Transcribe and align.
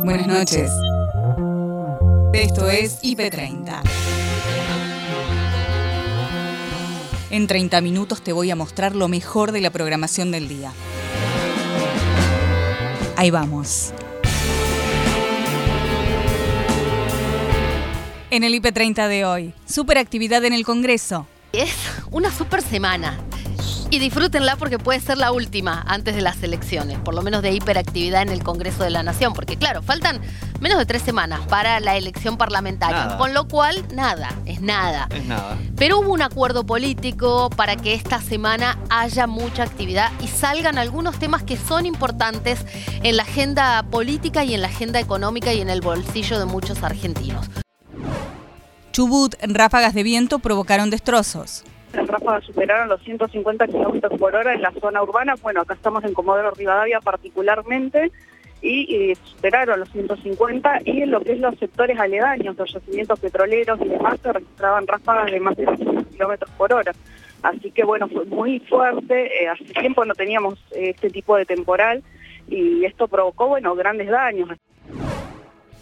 Buenas 0.00 0.26
noches. 0.26 0.70
Esto 2.32 2.68
es 2.68 3.00
IP30. 3.02 3.82
En 7.30 7.46
30 7.46 7.80
minutos 7.80 8.22
te 8.22 8.32
voy 8.32 8.50
a 8.50 8.56
mostrar 8.56 8.96
lo 8.96 9.08
mejor 9.08 9.52
de 9.52 9.60
la 9.60 9.70
programación 9.70 10.30
del 10.32 10.48
día. 10.48 10.72
Ahí 13.16 13.30
vamos. 13.30 13.92
En 18.30 18.44
el 18.44 18.54
IP30 18.54 19.08
de 19.08 19.24
hoy, 19.24 19.54
superactividad 19.66 20.44
en 20.44 20.54
el 20.54 20.64
Congreso. 20.64 21.26
Es 21.52 21.74
una 22.10 22.30
super 22.32 22.62
semana. 22.62 23.18
Y 23.92 23.98
disfrútenla 23.98 24.56
porque 24.56 24.78
puede 24.78 25.00
ser 25.00 25.18
la 25.18 25.32
última 25.32 25.84
antes 25.86 26.16
de 26.16 26.22
las 26.22 26.42
elecciones, 26.42 26.98
por 26.98 27.12
lo 27.12 27.20
menos 27.20 27.42
de 27.42 27.52
hiperactividad 27.52 28.22
en 28.22 28.30
el 28.30 28.42
Congreso 28.42 28.84
de 28.84 28.88
la 28.88 29.02
Nación, 29.02 29.34
porque 29.34 29.58
claro, 29.58 29.82
faltan 29.82 30.18
menos 30.60 30.78
de 30.78 30.86
tres 30.86 31.02
semanas 31.02 31.40
para 31.46 31.78
la 31.78 31.94
elección 31.98 32.38
parlamentaria, 32.38 33.04
Nada. 33.04 33.18
con 33.18 33.34
lo 33.34 33.46
cual 33.48 33.84
nada, 33.94 34.34
es 34.46 34.62
nada. 34.62 35.08
Es 35.10 35.26
nada. 35.26 35.58
Pero 35.76 36.00
hubo 36.00 36.10
un 36.10 36.22
acuerdo 36.22 36.64
político 36.64 37.50
para 37.50 37.76
que 37.76 37.92
esta 37.92 38.18
semana 38.22 38.78
haya 38.88 39.26
mucha 39.26 39.64
actividad 39.64 40.10
y 40.22 40.28
salgan 40.28 40.78
algunos 40.78 41.18
temas 41.18 41.42
que 41.42 41.58
son 41.58 41.84
importantes 41.84 42.64
en 43.02 43.18
la 43.18 43.24
agenda 43.24 43.82
política 43.82 44.42
y 44.42 44.54
en 44.54 44.62
la 44.62 44.68
agenda 44.68 45.00
económica 45.00 45.52
y 45.52 45.60
en 45.60 45.68
el 45.68 45.82
bolsillo 45.82 46.38
de 46.38 46.46
muchos 46.46 46.82
argentinos. 46.82 47.46
Chubut, 48.92 49.34
ráfagas 49.42 49.92
de 49.92 50.02
viento 50.02 50.38
provocaron 50.38 50.88
destrozos. 50.88 51.64
Las 51.92 52.06
ráfagas 52.06 52.44
superaron 52.44 52.88
los 52.88 53.02
150 53.02 53.66
kilómetros 53.66 54.18
por 54.18 54.34
hora 54.34 54.54
en 54.54 54.62
la 54.62 54.72
zona 54.72 55.02
urbana. 55.02 55.34
Bueno, 55.42 55.60
acá 55.60 55.74
estamos 55.74 56.02
en 56.04 56.14
Comodoro 56.14 56.50
Rivadavia 56.52 57.00
particularmente 57.00 58.10
y, 58.62 59.14
superaron 59.24 59.80
los 59.80 59.90
150 59.90 60.80
y 60.84 61.02
en 61.02 61.10
lo 61.10 61.20
que 61.20 61.32
es 61.32 61.40
los 61.40 61.58
sectores 61.58 61.98
aledaños, 61.98 62.56
los 62.56 62.72
yacimientos 62.72 63.18
petroleros 63.18 63.80
y 63.82 63.88
demás, 63.88 64.18
se 64.22 64.32
registraban 64.32 64.86
ráfagas 64.86 65.30
de 65.30 65.40
más 65.40 65.56
de 65.56 65.64
200 65.64 66.06
kilómetros 66.06 66.50
por 66.52 66.72
hora. 66.72 66.92
Así 67.42 67.72
que 67.72 67.84
bueno, 67.84 68.08
fue 68.08 68.24
muy 68.24 68.60
fuerte. 68.60 69.26
eh, 69.42 69.48
hace 69.48 69.64
tiempo 69.64 70.04
no 70.04 70.14
teníamos 70.14 70.58
eh, 70.70 70.90
este 70.90 71.10
tipo 71.10 71.36
de 71.36 71.44
temporal 71.44 72.02
y 72.48 72.84
esto 72.84 73.08
provocó, 73.08 73.48
bueno, 73.48 73.74
grandes 73.74 74.08
daños. 74.08 74.48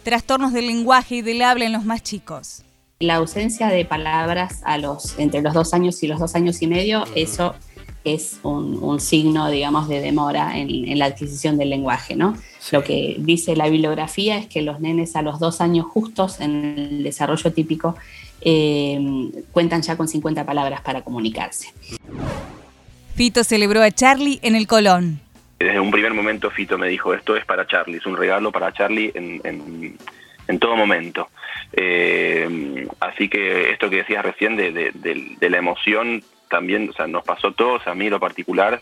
Trastornos 0.03 0.51
del 0.51 0.67
lenguaje 0.67 1.15
y 1.15 1.21
del 1.21 1.43
habla 1.43 1.65
en 1.65 1.73
los 1.73 1.85
más 1.85 2.01
chicos. 2.01 2.65
La 3.01 3.15
ausencia 3.15 3.67
de 3.67 3.83
palabras 3.83 4.61
a 4.63 4.77
los, 4.77 5.17
entre 5.19 5.41
los 5.41 5.53
dos 5.53 5.73
años 5.73 6.01
y 6.03 6.07
los 6.07 6.19
dos 6.19 6.35
años 6.35 6.61
y 6.61 6.67
medio, 6.67 7.03
eso 7.15 7.55
es 8.03 8.39
un, 8.43 8.77
un 8.81 8.99
signo, 8.99 9.49
digamos, 9.49 9.87
de 9.87 10.01
demora 10.01 10.57
en, 10.57 10.69
en 10.87 10.97
la 10.99 11.05
adquisición 11.05 11.57
del 11.57 11.69
lenguaje, 11.71 12.15
¿no? 12.15 12.35
Lo 12.71 12.83
que 12.83 13.15
dice 13.19 13.55
la 13.55 13.67
bibliografía 13.69 14.37
es 14.37 14.47
que 14.47 14.61
los 14.61 14.79
nenes 14.79 15.15
a 15.15 15.21
los 15.21 15.39
dos 15.39 15.61
años 15.61 15.85
justos 15.87 16.39
en 16.39 16.75
el 16.77 17.03
desarrollo 17.03 17.51
típico 17.53 17.95
eh, 18.41 18.99
cuentan 19.51 19.81
ya 19.81 19.97
con 19.97 20.07
50 20.07 20.45
palabras 20.45 20.81
para 20.81 21.01
comunicarse. 21.03 21.73
Fito 23.15 23.43
celebró 23.43 23.81
a 23.83 23.91
Charlie 23.91 24.39
en 24.41 24.55
el 24.55 24.67
Colón. 24.67 25.19
Desde 25.59 25.79
un 25.79 25.91
primer 25.91 26.13
momento 26.13 26.49
Fito 26.49 26.77
me 26.77 26.87
dijo, 26.87 27.13
esto 27.13 27.35
es 27.35 27.45
para 27.45 27.67
Charlie, 27.67 27.97
es 27.97 28.05
un 28.07 28.17
regalo 28.17 28.51
para 28.51 28.73
Charlie 28.73 29.11
en, 29.13 29.41
en- 29.43 29.97
en 30.47 30.59
todo 30.59 30.75
momento. 30.75 31.29
Eh, 31.73 32.87
así 32.99 33.29
que 33.29 33.71
esto 33.71 33.89
que 33.89 33.97
decías 33.97 34.23
recién 34.23 34.55
de, 34.55 34.71
de- 34.71 35.49
la 35.49 35.57
emoción 35.57 36.23
también, 36.49 36.89
o 36.89 36.93
sea, 36.93 37.07
nos 37.07 37.23
pasó 37.23 37.47
a 37.49 37.53
todos, 37.53 37.87
a 37.87 37.93
mí 37.95 38.09
lo 38.09 38.19
particular, 38.19 38.81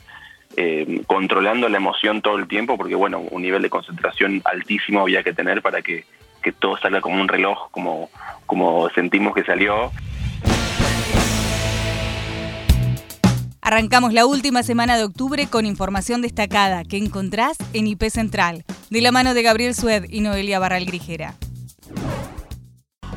eh, 0.57 1.01
controlando 1.05 1.69
la 1.69 1.77
emoción 1.77 2.21
todo 2.21 2.38
el 2.38 2.47
tiempo, 2.47 2.77
porque 2.77 2.95
bueno, 2.95 3.19
un 3.19 3.41
nivel 3.43 3.61
de 3.61 3.69
concentración 3.69 4.41
altísimo 4.45 5.01
había 5.01 5.23
que 5.23 5.33
tener 5.33 5.61
para 5.61 5.81
que, 5.81 6.05
que 6.41 6.51
todo 6.51 6.77
salga 6.77 7.01
como 7.01 7.21
un 7.21 7.27
reloj, 7.27 7.69
como, 7.71 8.09
como 8.47 8.89
sentimos 8.89 9.35
que 9.35 9.44
salió. 9.44 9.91
Arrancamos 13.61 14.13
la 14.13 14.25
última 14.25 14.63
semana 14.63 14.97
de 14.97 15.03
octubre 15.03 15.45
con 15.47 15.67
información 15.67 16.23
destacada 16.23 16.84
que 16.84 16.97
encontrás 16.97 17.55
en 17.73 17.85
IP 17.85 18.03
Central, 18.09 18.63
de 18.89 19.01
la 19.01 19.11
mano 19.11 19.35
de 19.35 19.44
Gabriel 19.44 19.75
Sued 19.75 20.05
y 20.09 20.22
Noelia 20.22 20.57
Barral 20.57 20.85
Grijera. 20.85 21.35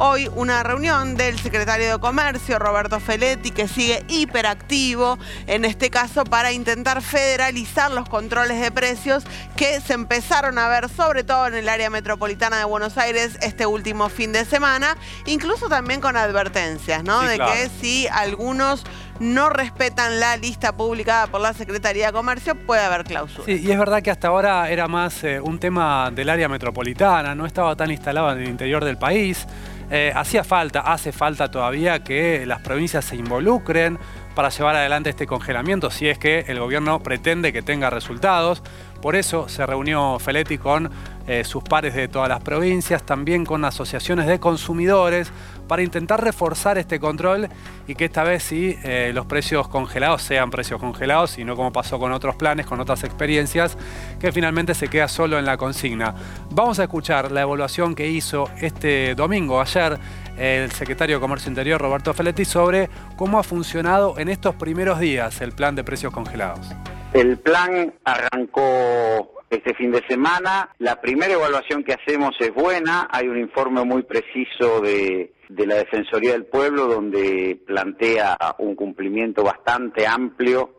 Hoy 0.04 0.28
una 0.34 0.64
reunión 0.64 1.14
del 1.14 1.38
secretario 1.38 1.92
de 1.92 2.00
Comercio, 2.00 2.58
Roberto 2.58 2.98
Feletti, 2.98 3.52
que 3.52 3.68
sigue 3.68 4.04
hiperactivo, 4.08 5.16
en 5.46 5.64
este 5.64 5.90
caso 5.90 6.24
para 6.24 6.50
intentar 6.50 7.02
federalizar 7.02 7.92
los 7.92 8.08
controles 8.08 8.60
de 8.60 8.72
precios 8.72 9.22
que 9.56 9.80
se 9.80 9.92
empezaron 9.92 10.58
a 10.58 10.66
ver 10.66 10.88
sobre 10.88 11.22
todo 11.22 11.46
en 11.46 11.54
el 11.54 11.68
área 11.68 11.88
metropolitana 11.88 12.58
de 12.58 12.64
Buenos 12.64 12.98
Aires 12.98 13.38
este 13.42 13.64
último 13.64 14.08
fin 14.08 14.32
de 14.32 14.44
semana, 14.44 14.96
incluso 15.24 15.68
también 15.68 16.00
con 16.00 16.16
advertencias, 16.16 17.04
¿no? 17.04 17.20
Sí, 17.20 17.28
de 17.28 17.36
claro. 17.36 17.52
que 17.52 17.68
si 17.80 18.08
algunos 18.08 18.82
no 19.20 19.50
respetan 19.50 20.18
la 20.18 20.36
lista 20.36 20.76
publicada 20.76 21.28
por 21.28 21.40
la 21.40 21.52
Secretaría 21.52 22.06
de 22.06 22.12
Comercio, 22.12 22.56
puede 22.56 22.82
haber 22.82 23.04
clausura. 23.04 23.44
Sí, 23.44 23.62
y 23.64 23.70
es 23.70 23.78
verdad 23.78 24.02
que 24.02 24.10
hasta 24.10 24.26
ahora 24.26 24.68
era 24.68 24.88
más 24.88 25.22
eh, 25.22 25.38
un 25.40 25.60
tema 25.60 26.10
del 26.10 26.28
área 26.28 26.48
metropolitana, 26.48 27.36
no 27.36 27.46
estaba 27.46 27.76
tan 27.76 27.92
instalado 27.92 28.32
en 28.32 28.38
el 28.38 28.48
interior 28.48 28.84
del 28.84 28.98
país. 28.98 29.46
Eh, 29.94 30.10
hacía 30.16 30.42
falta, 30.42 30.80
hace 30.80 31.12
falta 31.12 31.50
todavía 31.50 32.02
que 32.02 32.46
las 32.46 32.62
provincias 32.62 33.04
se 33.04 33.14
involucren 33.14 33.98
para 34.34 34.48
llevar 34.48 34.74
adelante 34.74 35.10
este 35.10 35.26
congelamiento, 35.26 35.90
si 35.90 36.08
es 36.08 36.16
que 36.16 36.46
el 36.48 36.58
gobierno 36.58 37.02
pretende 37.02 37.52
que 37.52 37.60
tenga 37.60 37.90
resultados. 37.90 38.62
Por 39.02 39.16
eso 39.16 39.50
se 39.50 39.66
reunió 39.66 40.18
Feletti 40.18 40.56
con 40.56 40.90
eh, 41.26 41.44
sus 41.44 41.62
pares 41.62 41.94
de 41.94 42.08
todas 42.08 42.28
las 42.28 42.42
provincias, 42.42 43.04
también 43.04 43.44
con 43.44 43.64
asociaciones 43.64 44.26
de 44.26 44.40
consumidores, 44.40 45.30
para 45.68 45.82
intentar 45.82 46.22
reforzar 46.22 46.78
este 46.78 46.98
control 47.00 47.48
y 47.86 47.94
que 47.94 48.06
esta 48.06 48.24
vez 48.24 48.42
sí 48.42 48.76
eh, 48.82 49.12
los 49.14 49.26
precios 49.26 49.68
congelados 49.68 50.22
sean 50.22 50.50
precios 50.50 50.80
congelados 50.80 51.38
y 51.38 51.44
no 51.44 51.56
como 51.56 51.72
pasó 51.72 51.98
con 51.98 52.12
otros 52.12 52.36
planes, 52.36 52.66
con 52.66 52.80
otras 52.80 53.04
experiencias, 53.04 53.78
que 54.20 54.32
finalmente 54.32 54.74
se 54.74 54.88
queda 54.88 55.08
solo 55.08 55.38
en 55.38 55.46
la 55.46 55.56
consigna. 55.56 56.14
Vamos 56.50 56.78
a 56.78 56.84
escuchar 56.84 57.30
la 57.30 57.42
evaluación 57.42 57.94
que 57.94 58.08
hizo 58.08 58.50
este 58.60 59.14
domingo, 59.14 59.60
ayer, 59.60 59.98
el 60.36 60.72
secretario 60.72 61.16
de 61.16 61.20
Comercio 61.20 61.48
Interior, 61.48 61.80
Roberto 61.80 62.12
Feletti, 62.14 62.44
sobre 62.44 62.90
cómo 63.16 63.38
ha 63.38 63.42
funcionado 63.42 64.18
en 64.18 64.28
estos 64.28 64.54
primeros 64.56 64.98
días 64.98 65.40
el 65.40 65.52
plan 65.52 65.74
de 65.74 65.84
precios 65.84 66.12
congelados. 66.12 66.66
El 67.12 67.38
plan 67.38 67.92
arrancó 68.04 69.41
este 69.52 69.74
fin 69.74 69.92
de 69.92 70.02
semana. 70.08 70.70
La 70.78 71.00
primera 71.00 71.34
evaluación 71.34 71.84
que 71.84 71.94
hacemos 71.94 72.34
es 72.40 72.52
buena. 72.52 73.08
Hay 73.10 73.28
un 73.28 73.38
informe 73.38 73.84
muy 73.84 74.02
preciso 74.02 74.80
de, 74.80 75.32
de 75.48 75.66
la 75.66 75.76
Defensoría 75.76 76.32
del 76.32 76.46
Pueblo 76.46 76.86
donde 76.86 77.60
plantea 77.66 78.36
un 78.58 78.74
cumplimiento 78.74 79.44
bastante 79.44 80.06
amplio, 80.06 80.78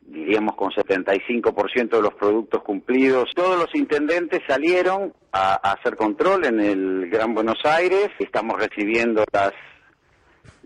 diríamos 0.00 0.56
con 0.56 0.70
75% 0.70 1.90
de 1.90 2.02
los 2.02 2.14
productos 2.14 2.62
cumplidos. 2.62 3.30
Todos 3.34 3.58
los 3.58 3.74
intendentes 3.74 4.40
salieron 4.48 5.12
a, 5.32 5.54
hacer 5.72 5.96
control 5.96 6.46
en 6.46 6.60
el 6.60 7.10
Gran 7.10 7.34
Buenos 7.34 7.58
Aires. 7.64 8.08
Estamos 8.18 8.58
recibiendo 8.58 9.24
las 9.32 9.52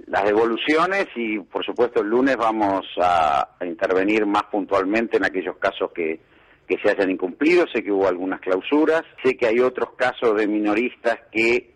las 0.06 0.24
devoluciones 0.24 1.06
y 1.14 1.38
por 1.38 1.64
supuesto 1.64 2.02
el 2.02 2.08
lunes 2.08 2.36
vamos 2.36 2.84
a 3.00 3.48
intervenir 3.62 4.26
más 4.26 4.42
puntualmente 4.44 5.16
en 5.16 5.24
aquellos 5.24 5.56
casos 5.56 5.92
que, 5.94 6.20
que 6.66 6.78
se 6.78 6.90
hayan 6.90 7.10
incumplido. 7.10 7.66
Sé 7.72 7.82
que 7.82 7.92
hubo 7.92 8.08
algunas 8.08 8.40
clausuras, 8.40 9.02
sé 9.22 9.36
que 9.36 9.46
hay 9.46 9.60
otros 9.60 9.90
casos 9.96 10.36
de 10.36 10.46
minoristas 10.46 11.18
que 11.30 11.74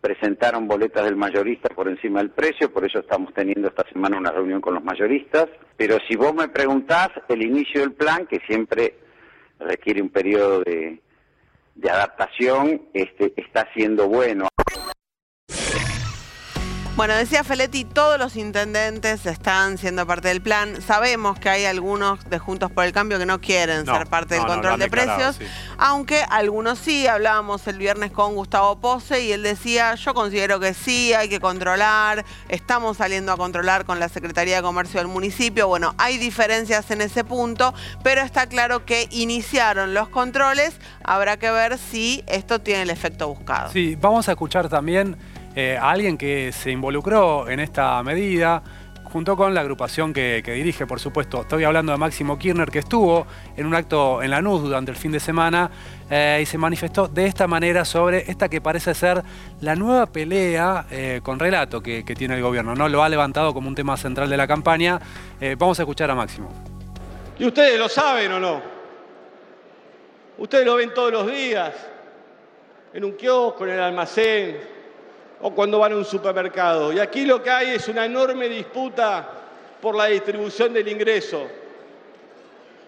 presentaron 0.00 0.68
boletas 0.68 1.04
del 1.04 1.16
mayorista 1.16 1.68
por 1.74 1.88
encima 1.88 2.20
del 2.20 2.30
precio, 2.30 2.72
por 2.72 2.84
eso 2.84 3.00
estamos 3.00 3.34
teniendo 3.34 3.68
esta 3.68 3.86
semana 3.88 4.18
una 4.18 4.30
reunión 4.30 4.60
con 4.60 4.74
los 4.74 4.84
mayoristas. 4.84 5.48
Pero 5.76 5.98
si 6.08 6.16
vos 6.16 6.34
me 6.34 6.48
preguntás, 6.48 7.08
el 7.28 7.42
inicio 7.42 7.80
del 7.80 7.92
plan, 7.92 8.26
que 8.26 8.40
siempre 8.46 8.94
requiere 9.58 10.00
un 10.00 10.10
periodo 10.10 10.60
de, 10.60 11.00
de 11.74 11.90
adaptación, 11.90 12.82
este, 12.92 13.32
está 13.36 13.68
siendo 13.74 14.08
bueno. 14.08 14.47
Bueno, 16.98 17.14
decía 17.14 17.44
Feletti, 17.44 17.84
todos 17.84 18.18
los 18.18 18.34
intendentes 18.34 19.24
están 19.24 19.78
siendo 19.78 20.04
parte 20.04 20.26
del 20.26 20.42
plan. 20.42 20.82
Sabemos 20.82 21.38
que 21.38 21.48
hay 21.48 21.64
algunos 21.64 22.28
de 22.28 22.40
Juntos 22.40 22.72
por 22.72 22.82
el 22.82 22.90
Cambio 22.92 23.20
que 23.20 23.24
no 23.24 23.40
quieren 23.40 23.84
No, 23.84 23.96
ser 23.96 24.08
parte 24.08 24.34
del 24.34 24.42
no, 24.42 24.48
control 24.48 24.80
de 24.80 24.90
precios, 24.90 25.36
sí. 25.36 25.44
aunque 25.78 26.24
algunos 26.28 26.80
sí. 26.80 27.06
Hablábamos 27.06 27.64
el 27.68 27.78
viernes 27.78 28.10
con 28.10 28.34
Gustavo 28.34 28.80
Pose 28.80 29.22
y 29.22 29.30
él 29.30 29.44
decía, 29.44 29.94
yo 29.94 30.12
considero 30.12 30.58
que 30.58 30.74
sí, 30.74 31.12
hay 31.14 31.28
que 31.28 31.38
controlar, 31.38 32.24
estamos 32.48 32.96
saliendo 32.96 33.30
a 33.30 33.36
controlar 33.36 33.84
con 33.84 34.00
la 34.00 34.08
Secretaría 34.08 34.56
de 34.56 34.62
Comercio 34.62 34.98
del 34.98 35.06
municipio. 35.06 35.68
Bueno, 35.68 35.94
hay 35.98 36.18
diferencias 36.18 36.90
en 36.90 37.00
ese 37.00 37.22
punto, 37.22 37.74
pero 38.02 38.22
está 38.22 38.48
claro 38.48 38.84
que 38.84 39.06
iniciaron 39.12 39.94
los 39.94 40.08
controles. 40.08 40.74
Habrá 41.04 41.36
que 41.36 41.52
ver 41.52 41.78
si 41.78 42.24
esto 42.26 42.60
tiene 42.60 42.82
el 42.82 42.90
efecto 42.90 43.28
buscado. 43.28 43.70
Sí, 43.70 43.94
vamos 43.94 44.28
a 44.28 44.32
escuchar 44.32 44.68
también 44.68 45.16
eh, 45.60 45.76
a 45.76 45.90
alguien 45.90 46.16
que 46.16 46.52
se 46.52 46.70
involucró 46.70 47.48
en 47.48 47.58
esta 47.58 48.00
medida, 48.04 48.62
junto 49.02 49.36
con 49.36 49.52
la 49.54 49.62
agrupación 49.62 50.12
que, 50.12 50.40
dirige, 50.40 50.86
por 50.86 51.00
supuesto. 51.00 51.40
Estoy 51.40 51.64
hablando 51.64 51.90
de 51.90 51.98
Máximo 51.98 52.38
Kirchner, 52.38 52.70
que 52.70 52.78
estuvo 52.78 53.26
en 53.56 53.66
un 53.66 53.74
acto 53.74 54.22
en 54.22 54.30
la 54.30 54.40
NUS 54.40 54.62
durante 54.62 54.92
el 54.92 54.96
fin 54.96 55.10
de 55.10 55.18
semana 55.18 55.68
eh, 56.08 56.38
y 56.40 56.46
se 56.46 56.58
manifestó 56.58 57.08
de 57.08 57.26
esta 57.26 57.48
manera 57.48 57.84
sobre 57.84 58.30
esta 58.30 58.48
que 58.48 58.60
parece 58.60 58.94
ser 58.94 59.20
la 59.60 59.74
nueva 59.74 60.06
pelea 60.06 60.86
eh, 60.92 61.18
con 61.24 61.40
relato 61.40 61.82
que, 61.82 62.04
tiene 62.04 62.36
el 62.36 62.42
gobierno. 62.42 62.76
¿no? 62.76 62.88
Lo 62.88 63.02
ha 63.02 63.08
levantado 63.08 63.52
como 63.52 63.66
un 63.66 63.74
tema 63.74 63.96
central 63.96 64.30
de 64.30 64.36
la 64.36 64.46
campaña. 64.46 65.00
Vamos 65.58 65.80
a 65.80 65.82
escuchar 65.82 66.08
a 66.08 66.14
Máximo. 66.14 66.50
¿Y 67.36 67.46
ustedes 67.46 67.80
lo 67.80 67.88
saben 67.88 68.30
o 68.30 68.38
no? 68.38 68.62
Ustedes 70.38 70.64
lo 70.64 70.76
ven 70.76 70.94
todos 70.94 71.10
los 71.10 71.26
días, 71.26 71.74
en 72.94 73.04
un 73.04 73.16
kiosco, 73.16 73.64
en 73.66 73.72
el 73.72 73.80
almacén, 73.80 74.77
o 75.40 75.50
cuando 75.52 75.78
van 75.78 75.92
a 75.92 75.96
un 75.96 76.04
supermercado. 76.04 76.92
Y 76.92 76.98
aquí 76.98 77.24
lo 77.24 77.42
que 77.42 77.50
hay 77.50 77.70
es 77.70 77.88
una 77.88 78.04
enorme 78.04 78.48
disputa 78.48 79.28
por 79.80 79.94
la 79.94 80.06
distribución 80.06 80.72
del 80.72 80.88
ingreso. 80.88 81.46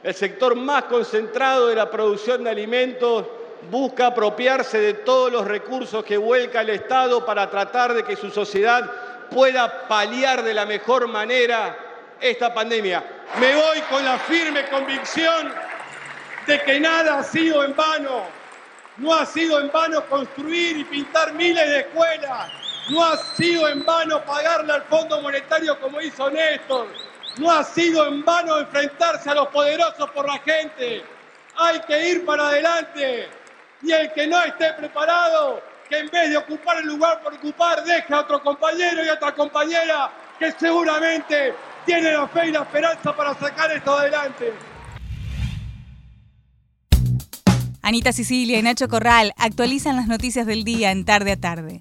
El 0.02 0.14
sector 0.14 0.56
más 0.56 0.84
concentrado 0.84 1.68
de 1.68 1.76
la 1.76 1.90
producción 1.90 2.42
de 2.44 2.50
alimentos 2.50 3.26
busca 3.70 4.06
apropiarse 4.06 4.80
de 4.80 4.94
todos 4.94 5.30
los 5.30 5.46
recursos 5.46 6.02
que 6.04 6.16
vuelca 6.16 6.62
el 6.62 6.70
Estado 6.70 7.24
para 7.24 7.50
tratar 7.50 7.92
de 7.92 8.02
que 8.02 8.16
su 8.16 8.30
sociedad 8.30 8.90
pueda 9.30 9.86
paliar 9.86 10.42
de 10.42 10.54
la 10.54 10.64
mejor 10.64 11.06
manera 11.06 11.76
esta 12.20 12.52
pandemia. 12.52 13.04
Me 13.38 13.54
voy 13.54 13.80
con 13.90 14.04
la 14.04 14.18
firme 14.18 14.66
convicción 14.68 15.52
de 16.46 16.60
que 16.62 16.80
nada 16.80 17.18
ha 17.18 17.22
sido 17.22 17.62
en 17.62 17.76
vano 17.76 18.39
no 19.00 19.14
ha 19.14 19.24
sido 19.24 19.58
en 19.60 19.72
vano 19.72 20.04
construir 20.06 20.76
y 20.76 20.84
pintar 20.84 21.32
miles 21.32 21.66
de 21.68 21.80
escuelas. 21.80 22.52
No 22.90 23.02
ha 23.02 23.16
sido 23.16 23.66
en 23.68 23.84
vano 23.84 24.22
pagarle 24.24 24.74
al 24.74 24.82
Fondo 24.84 25.22
Monetario 25.22 25.80
como 25.80 26.00
hizo 26.02 26.28
Néstor. 26.28 26.88
No 27.38 27.50
ha 27.50 27.64
sido 27.64 28.06
en 28.06 28.22
vano 28.22 28.58
enfrentarse 28.58 29.30
a 29.30 29.34
los 29.34 29.48
poderosos 29.48 30.10
por 30.10 30.26
la 30.26 30.38
gente. 30.40 31.02
Hay 31.56 31.80
que 31.80 32.08
ir 32.10 32.26
para 32.26 32.48
adelante. 32.48 33.30
Y 33.82 33.90
el 33.90 34.12
que 34.12 34.26
no 34.26 34.38
esté 34.42 34.70
preparado, 34.74 35.62
que 35.88 35.98
en 35.98 36.08
vez 36.10 36.28
de 36.28 36.36
ocupar 36.36 36.76
el 36.78 36.86
lugar 36.86 37.22
por 37.22 37.32
ocupar, 37.32 37.82
deje 37.82 38.12
a 38.12 38.20
otro 38.20 38.42
compañero 38.42 39.02
y 39.02 39.08
a 39.08 39.14
otra 39.14 39.32
compañera 39.32 40.10
que 40.38 40.52
seguramente 40.52 41.54
tiene 41.86 42.12
la 42.12 42.28
fe 42.28 42.48
y 42.48 42.52
la 42.52 42.60
esperanza 42.60 43.16
para 43.16 43.32
sacar 43.34 43.72
esto 43.72 43.94
adelante. 43.94 44.52
Anita 47.82 48.12
Sicilia 48.12 48.58
y 48.58 48.62
Nacho 48.62 48.88
Corral 48.88 49.32
actualizan 49.36 49.96
las 49.96 50.06
noticias 50.06 50.46
del 50.46 50.64
día 50.64 50.92
en 50.92 51.04
tarde 51.04 51.32
a 51.32 51.36
tarde. 51.36 51.80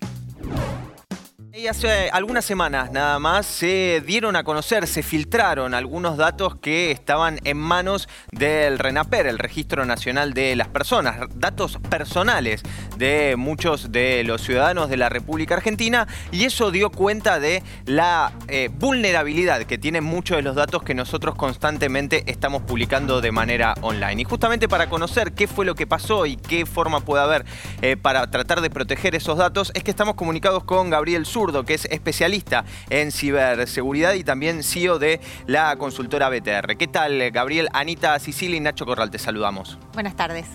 Hace 1.67 2.09
algunas 2.11 2.45
semanas 2.45 2.91
nada 2.91 3.19
más 3.19 3.45
se 3.45 4.01
dieron 4.05 4.35
a 4.35 4.43
conocer, 4.43 4.87
se 4.87 5.03
filtraron 5.03 5.73
algunos 5.73 6.15
datos 6.15 6.55
que 6.55 6.91
estaban 6.91 7.39
en 7.43 7.57
manos 7.57 8.07
del 8.31 8.79
RENAPER, 8.79 9.27
el 9.27 9.37
Registro 9.37 9.85
Nacional 9.85 10.33
de 10.33 10.55
las 10.55 10.69
Personas, 10.69 11.17
datos 11.35 11.77
personales 11.89 12.63
de 12.97 13.35
muchos 13.37 13.91
de 13.91 14.23
los 14.23 14.41
ciudadanos 14.41 14.89
de 14.89 14.97
la 14.97 15.09
República 15.09 15.55
Argentina 15.55 16.07
y 16.31 16.45
eso 16.45 16.71
dio 16.71 16.91
cuenta 16.91 17.39
de 17.39 17.61
la 17.85 18.31
eh, 18.47 18.69
vulnerabilidad 18.71 19.63
que 19.63 19.77
tienen 19.77 20.03
muchos 20.03 20.37
de 20.37 20.43
los 20.43 20.55
datos 20.55 20.81
que 20.83 20.95
nosotros 20.95 21.35
constantemente 21.35 22.23
estamos 22.27 22.63
publicando 22.63 23.21
de 23.21 23.31
manera 23.31 23.75
online. 23.81 24.21
Y 24.21 24.25
justamente 24.25 24.69
para 24.69 24.89
conocer 24.89 25.33
qué 25.33 25.47
fue 25.47 25.65
lo 25.65 25.75
que 25.75 25.85
pasó 25.85 26.25
y 26.25 26.37
qué 26.37 26.65
forma 26.65 27.01
puede 27.01 27.23
haber 27.23 27.45
eh, 27.81 27.97
para 27.97 28.31
tratar 28.31 28.61
de 28.61 28.69
proteger 28.69 29.13
esos 29.13 29.37
datos 29.37 29.71
es 29.75 29.83
que 29.83 29.91
estamos 29.91 30.15
comunicados 30.15 30.63
con 30.63 30.89
Gabriel 30.89 31.25
Sur 31.25 31.48
que 31.65 31.73
es 31.73 31.85
especialista 31.85 32.65
en 32.89 33.11
ciberseguridad 33.11 34.13
y 34.13 34.23
también 34.23 34.63
CEO 34.63 34.99
de 34.99 35.19
la 35.47 35.75
consultora 35.77 36.29
BTR. 36.29 36.77
¿Qué 36.77 36.87
tal, 36.87 37.31
Gabriel, 37.31 37.69
Anita 37.73 38.17
Sicilia 38.19 38.57
y 38.57 38.59
Nacho 38.59 38.85
Corral? 38.85 39.11
Te 39.11 39.19
saludamos. 39.19 39.77
Buenas 39.93 40.15
tardes. 40.15 40.45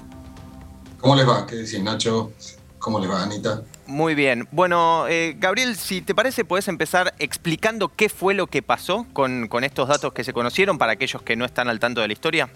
¿Cómo 1.01 1.17
les 1.17 1.29
va? 1.29 1.47
¿Qué 1.47 1.57
decís, 1.57 1.83
Nacho? 1.83 2.33
¿Cómo 2.79 2.99
les 2.99 3.11
va, 3.11 3.23
Anita? 3.23 3.63
Muy 3.87 4.15
bien. 4.15 4.49
Bueno, 4.53 5.07
eh, 5.09 5.37
Gabriel, 5.39 5.77
si 5.77 6.01
te 6.01 6.15
parece, 6.15 6.45
puedes 6.45 6.69
empezar 6.69 7.15
explicando 7.19 7.89
qué 7.89 8.09
fue 8.09 8.35
lo 8.35 8.47
que 8.47 8.63
pasó 8.63 9.07
con, 9.13 9.49
estos 9.63 9.89
datos 9.89 10.13
que 10.13 10.25
se 10.25 10.33
conocieron 10.33 10.79
para 10.79 10.93
aquellos 10.93 11.23
que 11.23 11.37
no 11.37 11.45
están 11.45 11.69
al 11.69 11.79
tanto 11.81 12.01
de 12.01 12.07
la 12.07 12.13
historia. 12.13 12.51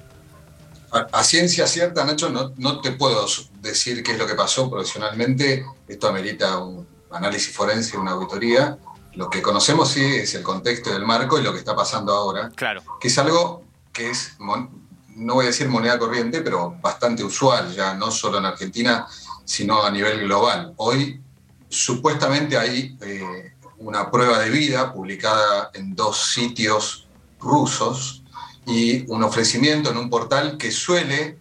A, 0.90 1.22
ciencia 1.24 1.66
cierta, 1.66 2.04
Nacho, 2.04 2.30
no, 2.30 2.52
no, 2.56 2.80
te 2.80 2.92
puedo 2.92 3.26
decir 3.60 4.02
qué 4.02 4.12
es 4.12 4.18
lo 4.18 4.26
que 4.26 4.34
pasó 4.34 4.70
profesionalmente. 4.70 5.66
Esto 5.86 6.08
amerita 6.08 6.58
un, 6.58 6.86
análisis 7.10 7.54
forense, 7.54 7.96
una 7.96 8.12
auditoría. 8.12 8.78
Lo 9.14 9.28
que 9.28 9.42
conocemos 9.42 9.90
sí 9.90 10.04
es 10.04 10.34
el 10.34 10.42
contexto 10.42 10.90
del 10.90 11.04
marco 11.04 11.38
y 11.38 11.42
lo 11.42 11.52
que 11.52 11.58
está 11.58 11.74
pasando 11.74 12.12
ahora. 12.12 12.50
Claro. 12.54 12.82
Que 13.00 13.08
es 13.08 13.18
algo 13.18 13.64
que 13.92 14.10
es, 14.10 14.36
no 14.38 15.34
voy 15.34 15.44
a 15.44 15.48
decir 15.48 15.68
moneda 15.68 15.98
corriente, 15.98 16.40
pero 16.40 16.76
bastante 16.80 17.24
usual, 17.24 17.74
ya 17.74 17.94
no 17.94 18.10
solo 18.10 18.38
en 18.38 18.44
Argentina, 18.44 19.06
sino 19.44 19.82
a 19.82 19.90
nivel 19.90 20.20
global. 20.20 20.74
Hoy 20.76 21.20
supuestamente 21.68 22.56
hay 22.56 22.96
eh, 23.00 23.52
una 23.78 24.10
prueba 24.10 24.38
de 24.38 24.50
vida 24.50 24.92
publicada 24.92 25.70
en 25.74 25.94
dos 25.94 26.32
sitios 26.32 27.08
rusos 27.40 28.22
y 28.66 29.10
un 29.10 29.22
ofrecimiento 29.22 29.90
en 29.90 29.96
un 29.96 30.10
portal 30.10 30.58
que 30.58 30.70
suele 30.70 31.38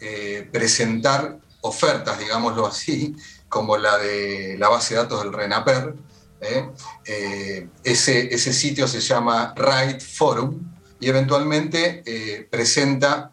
eh, 0.00 0.48
presentar 0.50 1.38
ofertas, 1.60 2.18
digámoslo 2.18 2.66
así, 2.66 3.14
como 3.50 3.76
la 3.76 3.98
de 3.98 4.56
la 4.58 4.70
base 4.70 4.94
de 4.94 5.02
datos 5.02 5.22
del 5.22 5.34
RENAPER. 5.34 5.94
¿eh? 6.40 6.70
Eh, 7.04 7.68
ese, 7.84 8.32
ese, 8.34 8.54
sitio 8.54 8.88
se 8.88 9.00
llama 9.00 9.52
Right 9.56 10.00
Forum 10.00 10.58
y 10.98 11.08
eventualmente 11.08 12.02
eh, 12.06 12.48
presenta, 12.48 13.32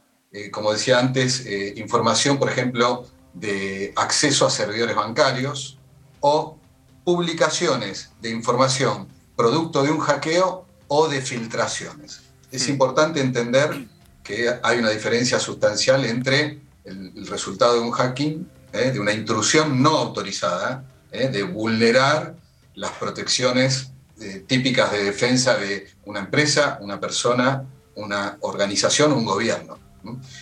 como 0.51 0.73
decía 0.73 0.99
antes, 0.99 1.45
información, 1.77 2.37
por 2.37 2.49
ejemplo, 2.49 3.07
de 3.33 3.93
acceso 3.95 4.45
a 4.45 4.49
servidores 4.49 4.95
bancarios 4.95 5.79
o 6.19 6.57
publicaciones 7.03 8.11
de 8.21 8.29
información 8.29 9.07
producto 9.35 9.83
de 9.83 9.91
un 9.91 9.99
hackeo 9.99 10.65
o 10.87 11.07
de 11.07 11.21
filtraciones. 11.21 12.21
Es 12.51 12.67
mm. 12.67 12.71
importante 12.71 13.21
entender 13.21 13.87
que 14.23 14.53
hay 14.61 14.79
una 14.79 14.89
diferencia 14.89 15.39
sustancial 15.39 16.05
entre 16.05 16.59
el 16.83 17.27
resultado 17.27 17.75
de 17.75 17.79
un 17.79 17.91
hacking 17.91 18.47
¿eh? 18.79 18.91
de 18.91 18.99
una 18.99 19.13
intrusión 19.13 19.81
no 19.81 19.97
autorizada, 19.97 20.83
¿eh? 21.11 21.29
de 21.29 21.43
vulnerar 21.43 22.35
las 22.75 22.91
protecciones 22.91 23.91
eh, 24.19 24.43
típicas 24.47 24.91
de 24.91 25.03
defensa 25.03 25.57
de 25.57 25.89
una 26.05 26.19
empresa, 26.19 26.77
una 26.81 26.99
persona, 26.99 27.65
una 27.95 28.37
organización, 28.41 29.11
un 29.13 29.25
gobierno. 29.25 29.77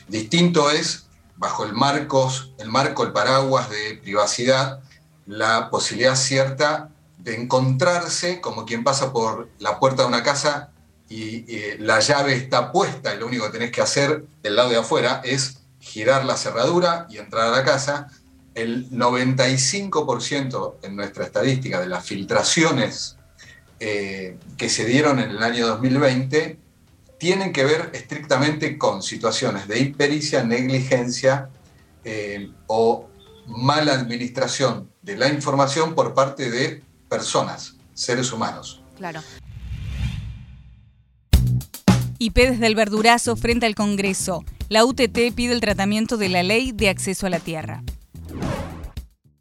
Distinto 0.08 0.70
es, 0.70 1.08
bajo 1.38 1.66
el, 1.66 1.74
marcos, 1.74 2.54
el 2.58 2.70
marco, 2.70 3.04
el 3.04 3.12
paraguas 3.12 3.70
de 3.70 4.00
privacidad, 4.01 4.80
la 5.25 5.70
posibilidad 5.70 6.15
cierta 6.15 6.89
de 7.18 7.36
encontrarse 7.42 8.39
como 8.39 8.65
quien 8.65 8.84
pasa 8.84 9.12
por 9.12 9.50
la 9.60 9.80
puerta 9.80 10.04
de 10.04 10.08
una 10.10 10.24
casa 10.24 10.70
y, 11.10 11.77
la 11.80 12.00
llave 12.00 12.36
está 12.36 12.72
puesta 12.72 13.13
y 13.13 13.20
lo 13.20 13.27
único 13.27 13.46
que 13.46 13.51
tenés 13.51 13.72
que 13.72 13.82
hacer 13.82 14.25
del 14.42 14.56
lado 14.56 14.70
de 14.70 14.77
afuera 14.77 15.22
es 15.24 15.60
girar 15.80 16.25
la 16.25 16.38
cerradura 16.38 17.06
y 17.10 17.18
entrar 17.18 17.48
a 17.48 17.51
la 17.51 17.63
casa, 17.63 18.08
el 18.55 18.89
95% 18.89 20.75
en 20.81 20.95
nuestra 20.95 21.25
estadística 21.25 21.79
de 21.79 21.88
las 21.88 22.05
filtraciones 22.05 23.17
eh, 23.79 24.38
que 24.57 24.69
se 24.69 24.85
dieron 24.85 25.19
en 25.19 25.31
el 25.31 25.43
año 25.43 25.67
2020 25.67 26.57
tienen 27.19 27.51
que 27.51 27.65
ver 27.65 27.91
estrictamente 27.93 28.77
con 28.77 29.03
situaciones 29.03 29.67
de 29.67 29.79
impericia, 29.79 30.43
negligencia 30.43 31.50
eh, 32.03 32.50
o 32.67 33.09
mala 33.47 33.93
administración 33.93 34.89
de 35.01 35.17
la 35.17 35.27
información 35.27 35.93
por 35.93 36.13
parte 36.13 36.50
de 36.50 36.81
personas, 37.09 37.75
seres 37.93 38.31
humanos. 38.31 38.81
Claro. 38.97 39.21
IP 42.17 42.35
desde 42.35 42.67
el 42.67 42.75
verdurazo 42.75 43.35
frente 43.35 43.65
al 43.65 43.75
Congreso. 43.75 44.45
La 44.69 44.85
UTT 44.85 45.33
pide 45.35 45.53
el 45.53 45.62
tratamiento 45.62 46.17
de 46.17 46.29
la 46.29 46.43
ley 46.43 46.71
de 46.71 46.89
acceso 46.89 47.27
a 47.27 47.29
la 47.29 47.39
tierra. 47.39 47.83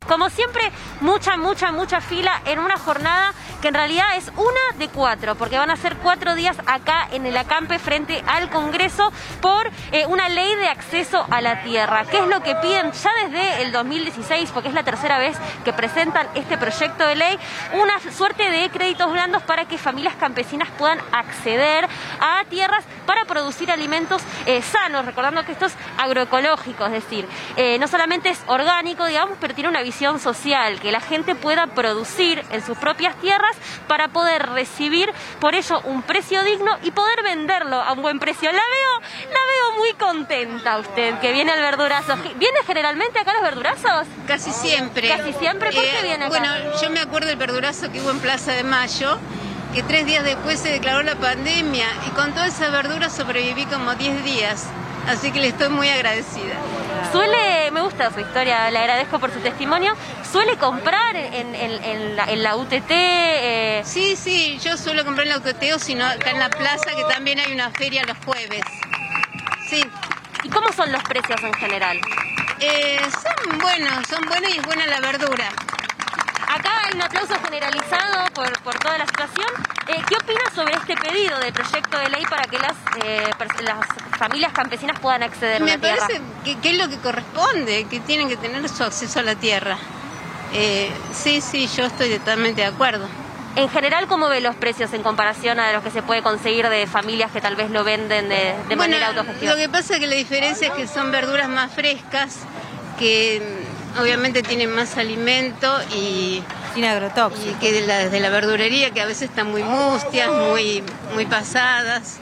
Como 0.07 0.29
siempre, 0.29 0.71
mucha, 1.01 1.37
mucha, 1.37 1.73
mucha 1.73 2.01
fila 2.01 2.43
en 2.45 2.59
una 2.59 2.77
jornada 2.77 3.33
que 3.63 3.69
en 3.69 3.75
realidad 3.75 4.17
es 4.17 4.31
una 4.37 4.79
de 4.79 4.89
cuatro, 4.89 5.37
porque 5.37 5.57
van 5.57 5.71
a 5.71 5.77
ser 5.77 5.97
cuatro 5.97 6.35
días 6.35 6.55
acá 6.67 7.09
en 7.11 7.25
el 7.25 7.35
acampe 7.35 7.79
frente 7.79 8.23
al 8.27 8.51
Congreso 8.51 9.11
por 9.41 9.71
eh, 9.91 10.05
una 10.07 10.29
ley 10.29 10.55
de 10.57 10.69
acceso 10.69 11.27
a 11.31 11.41
la 11.41 11.63
tierra. 11.63 12.05
¿Qué 12.05 12.19
es 12.19 12.27
lo 12.27 12.43
que 12.43 12.55
piden 12.57 12.93
ya 12.93 13.11
desde 13.25 13.63
el 13.63 13.73
2016, 13.73 14.51
porque 14.51 14.69
es 14.69 14.75
la 14.75 14.83
tercera 14.83 15.19
vez 15.19 15.39
que 15.65 15.73
presentan 15.73 16.29
este 16.35 16.59
proyecto 16.59 17.07
de 17.07 17.17
ley? 17.17 17.39
Una 17.73 17.99
suerte 18.13 18.51
de 18.51 18.69
créditos 18.69 19.11
blandos 19.11 19.43
para 19.45 19.65
que 19.65 19.79
familias 19.79 20.15
campesinas 20.17 20.69
puedan 20.77 20.99
acceder 21.13 21.89
a 22.21 22.45
tierras 22.51 22.85
para 23.07 23.25
producir 23.25 23.71
alimentos 23.71 24.21
eh, 24.45 24.61
sanos, 24.61 25.07
recordando 25.07 25.43
que 25.45 25.53
esto 25.53 25.67
es 25.67 25.75
agroecológico, 25.97 26.85
es 26.85 26.93
decir, 26.93 27.27
eh, 27.57 27.79
no 27.79 27.89
solamente 27.89 28.29
es 28.29 28.43
orgánico, 28.47 29.07
digamos, 29.07 29.39
pero 29.41 29.55
tiene 29.55 29.71
una 29.71 29.81
visión 29.81 29.94
social, 29.95 30.81
que 30.81 30.91
la 30.91 31.01
gente 31.01 31.35
pueda 31.35 31.69
producir 31.69 32.45
en 32.51 32.65
sus 32.65 32.77
propias 32.77 33.15
tierras 33.21 33.57
para 33.87 34.09
poder 34.09 34.51
recibir 34.51 35.13
por 35.41 35.55
ello 35.55 35.81
un 35.85 36.03
precio 36.03 36.43
digno 36.43 36.77
y 36.83 36.91
poder 36.91 37.23
venderlo 37.23 37.77
a 37.77 37.93
un 37.93 38.03
buen 38.03 38.19
precio. 38.19 38.51
La 38.51 38.59
veo, 38.59 39.11
la 39.33 39.41
veo 39.41 39.79
muy 39.79 39.93
contenta 39.95 40.79
usted, 40.79 41.19
que 41.21 41.33
viene 41.33 41.53
al 41.53 41.61
verdurazo. 41.61 42.17
¿Viene 42.37 42.59
generalmente 42.67 43.21
acá 43.21 43.31
a 43.31 43.35
los 43.35 43.43
verdurazos? 43.43 44.07
Casi 44.27 44.51
siempre. 44.51 45.09
Casi 45.09 45.33
siempre, 45.35 45.71
¿por 45.73 45.83
qué 45.83 45.99
Eh, 46.01 46.03
viene 46.03 46.25
acá? 46.25 46.39
Bueno, 46.39 46.49
yo 46.83 46.91
me 46.91 47.01
acuerdo 47.01 47.29
del 47.29 47.37
verdurazo 47.37 47.91
que 47.93 48.01
hubo 48.01 48.11
en 48.11 48.19
Plaza 48.19 48.53
de 48.53 48.65
Mayo, 48.65 49.19
que 49.75 49.83
tres 49.83 50.07
días 50.07 50.25
después 50.25 50.59
se 50.61 50.71
declaró 50.71 51.03
la 51.03 51.15
pandemia 51.17 51.87
y 52.07 52.11
con 52.11 52.33
toda 52.33 52.47
esa 52.47 52.69
verdura 52.71 53.11
sobreviví 53.11 53.65
como 53.67 53.95
10 53.95 54.25
días. 54.25 54.67
Así 55.09 55.33
que 55.33 55.41
le 55.41 55.49
estoy 55.49 55.69
muy 55.69 55.89
agradecida. 55.89 56.55
Suele, 57.15 57.71
me 57.71 57.81
gusta 57.81 58.11
su 58.13 58.19
historia, 58.19 58.69
le 58.73 58.79
agradezco 58.81 59.21
por 59.21 59.31
su 59.33 59.39
testimonio. 59.39 59.95
¿Suele 60.33 60.57
comprar 60.57 61.15
en, 61.15 61.55
en- 61.55 61.85
en 61.85 62.17
la, 62.17 62.25
en 62.25 62.43
la 62.43 62.57
UTT? 62.57 62.91
eh, 62.91 63.83
Sí, 63.85 64.17
sí, 64.17 64.59
yo 64.61 64.77
suelo 64.77 65.05
comprar 65.05 65.23
en 65.25 65.29
la 65.29 65.37
autoteo, 65.37 65.79
sino 65.79 66.05
acá 66.05 66.31
en 66.33 66.41
la 66.41 66.51
plaza 66.51 66.91
que 66.97 67.05
también 67.05 67.39
hay 67.39 67.53
una 67.53 67.71
feria 67.71 68.03
los 68.03 68.19
jueves. 68.25 68.63
Sí. 69.71 69.85
¿Y 70.43 70.49
cómo 70.49 70.73
son 70.73 70.91
los 70.91 71.05
precios 71.05 71.41
en 71.41 71.55
general? 71.55 72.01
Eh, 72.59 72.99
son 73.13 73.59
buenos, 73.61 74.09
son 74.09 74.25
buenos 74.27 74.51
y 74.53 74.59
es 74.59 74.67
buena 74.67 74.85
la 74.87 74.99
verdura. 75.01 75.51
Acá 76.55 76.71
hay 76.87 76.95
un 76.95 77.03
aplauso 77.03 77.35
generalizado 77.45 78.27
por, 78.33 78.53
por 78.63 78.79
toda 78.79 78.97
la 78.99 79.07
situación. 79.07 79.49
Eh, 79.89 79.97
¿Qué 80.09 80.15
opinas 80.15 80.53
sobre 80.55 80.75
este 80.75 80.97
pedido 80.97 81.37
de 81.41 81.53
proyecto 81.53 81.99
de 81.99 82.09
ley 82.11 82.23
para 82.31 82.45
que 82.45 82.59
las, 82.59 82.75
eh, 83.05 83.29
las 83.65 84.19
familias 84.19 84.53
campesinas 84.53 85.01
puedan 85.01 85.25
acceder 85.25 85.57
a 85.61 85.65
Me 85.65 85.73
una 85.73 85.81
tierra? 85.81 86.07
parece 86.07 86.23
que, 86.45 86.59
que 86.61 86.71
es 86.71 86.79
lo 86.79 86.89
que 86.89 86.99
corresponde, 86.99 87.87
que 87.91 87.99
tienen 87.99 88.29
que 88.29 88.37
tener 88.37 88.69
su 88.69 88.85
acceso 88.85 89.19
a 89.19 89.23
la 89.25 89.35
tierra. 89.35 89.77
Eh, 90.53 90.93
sí, 91.13 91.41
sí, 91.41 91.67
yo 91.77 91.87
estoy 91.87 92.17
totalmente 92.19 92.61
de 92.61 92.69
acuerdo. 92.69 93.09
En 93.57 93.69
general, 93.69 94.07
¿cómo 94.07 94.29
ve 94.29 94.41
los 94.41 94.55
precios 94.55 94.93
en 94.93 95.03
comparación 95.03 95.59
a 95.59 95.73
los 95.73 95.83
que 95.83 95.91
se 95.91 96.03
puede 96.03 96.23
conseguir 96.23 96.69
de 96.69 96.87
familias 96.87 97.33
que 97.33 97.41
tal 97.41 97.57
vez 97.57 97.71
lo 97.71 97.83
venden 97.83 98.29
de, 98.29 98.37
de 98.37 98.77
Bueno, 98.77 98.83
manera 98.83 99.09
autogestiva? 99.09 99.53
Lo 99.53 99.57
que 99.59 99.69
pasa 99.69 99.95
es 99.95 100.01
que 100.01 100.07
la 100.07 100.15
diferencia 100.15 100.69
es 100.69 100.75
que 100.75 100.87
son 100.87 101.11
verduras 101.11 101.49
más 101.49 101.73
frescas, 101.73 102.37
que 102.99 103.65
obviamente 104.01 104.43
tienen 104.43 104.75
más 104.75 104.97
alimento 104.97 105.73
y, 105.95 106.43
Sin 106.75 106.85
agrotóxicos. 106.85 107.53
y 107.53 107.55
que 107.55 107.73
de 107.73 107.87
la, 107.87 108.09
de 108.09 108.21
la 108.21 108.31
verdurería 108.31 108.91
que 108.91 109.01
a 109.01 109.07
veces 109.07 109.31
están 109.31 109.51
muy 109.51 109.63
mustias, 109.63 110.31
muy, 110.31 110.83
muy 111.15 111.27
pasadas. 111.27 112.19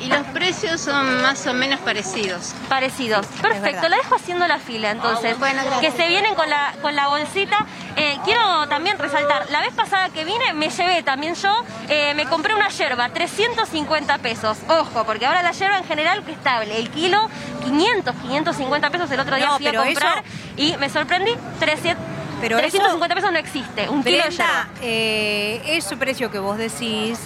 Y 0.00 0.06
los 0.06 0.24
precios 0.28 0.80
son 0.80 1.22
más 1.22 1.44
o 1.48 1.54
menos 1.54 1.80
parecidos. 1.80 2.54
Parecidos. 2.68 3.26
Perfecto, 3.42 3.88
la 3.88 3.96
dejo 3.96 4.14
haciendo 4.14 4.46
la 4.46 4.58
fila 4.58 4.92
entonces. 4.92 5.36
que 5.80 5.90
se 5.90 6.06
vienen 6.08 6.34
con 6.36 6.48
la, 6.48 6.74
con 6.80 6.94
la 6.94 7.08
bolsita. 7.08 7.66
Eh, 7.98 8.18
quiero 8.24 8.68
también 8.68 8.96
resaltar, 8.98 9.50
la 9.50 9.60
vez 9.60 9.72
pasada 9.74 10.08
que 10.10 10.24
vine 10.24 10.54
me 10.54 10.70
llevé 10.70 11.02
también 11.02 11.34
yo, 11.34 11.64
eh, 11.88 12.14
me 12.14 12.26
compré 12.26 12.54
una 12.54 12.68
yerba, 12.68 13.08
350 13.08 14.18
pesos. 14.18 14.58
Ojo, 14.68 15.04
porque 15.04 15.26
ahora 15.26 15.42
la 15.42 15.50
yerba 15.52 15.78
en 15.78 15.84
general 15.84 16.24
que 16.24 16.32
estable. 16.32 16.78
El 16.78 16.90
kilo, 16.90 17.28
500, 17.64 18.14
550 18.22 18.90
pesos. 18.90 19.10
El 19.10 19.20
otro 19.20 19.36
día 19.36 19.46
No, 19.46 19.56
fui 19.56 19.66
a 19.66 19.74
comprar 19.74 20.22
y 20.56 20.76
me 20.76 20.88
sorprendí, 20.88 21.32
300, 21.58 22.04
Pero 22.40 22.58
350 22.58 23.14
pesos 23.14 23.32
no 23.32 23.38
existe. 23.38 23.88
Un 23.88 24.04
kilo 24.04 24.18
de. 24.18 24.28
Brenda, 24.28 24.68
eh, 24.80 25.60
ese 25.66 25.96
precio 25.96 26.30
que 26.30 26.38
vos 26.38 26.56
decís 26.56 27.18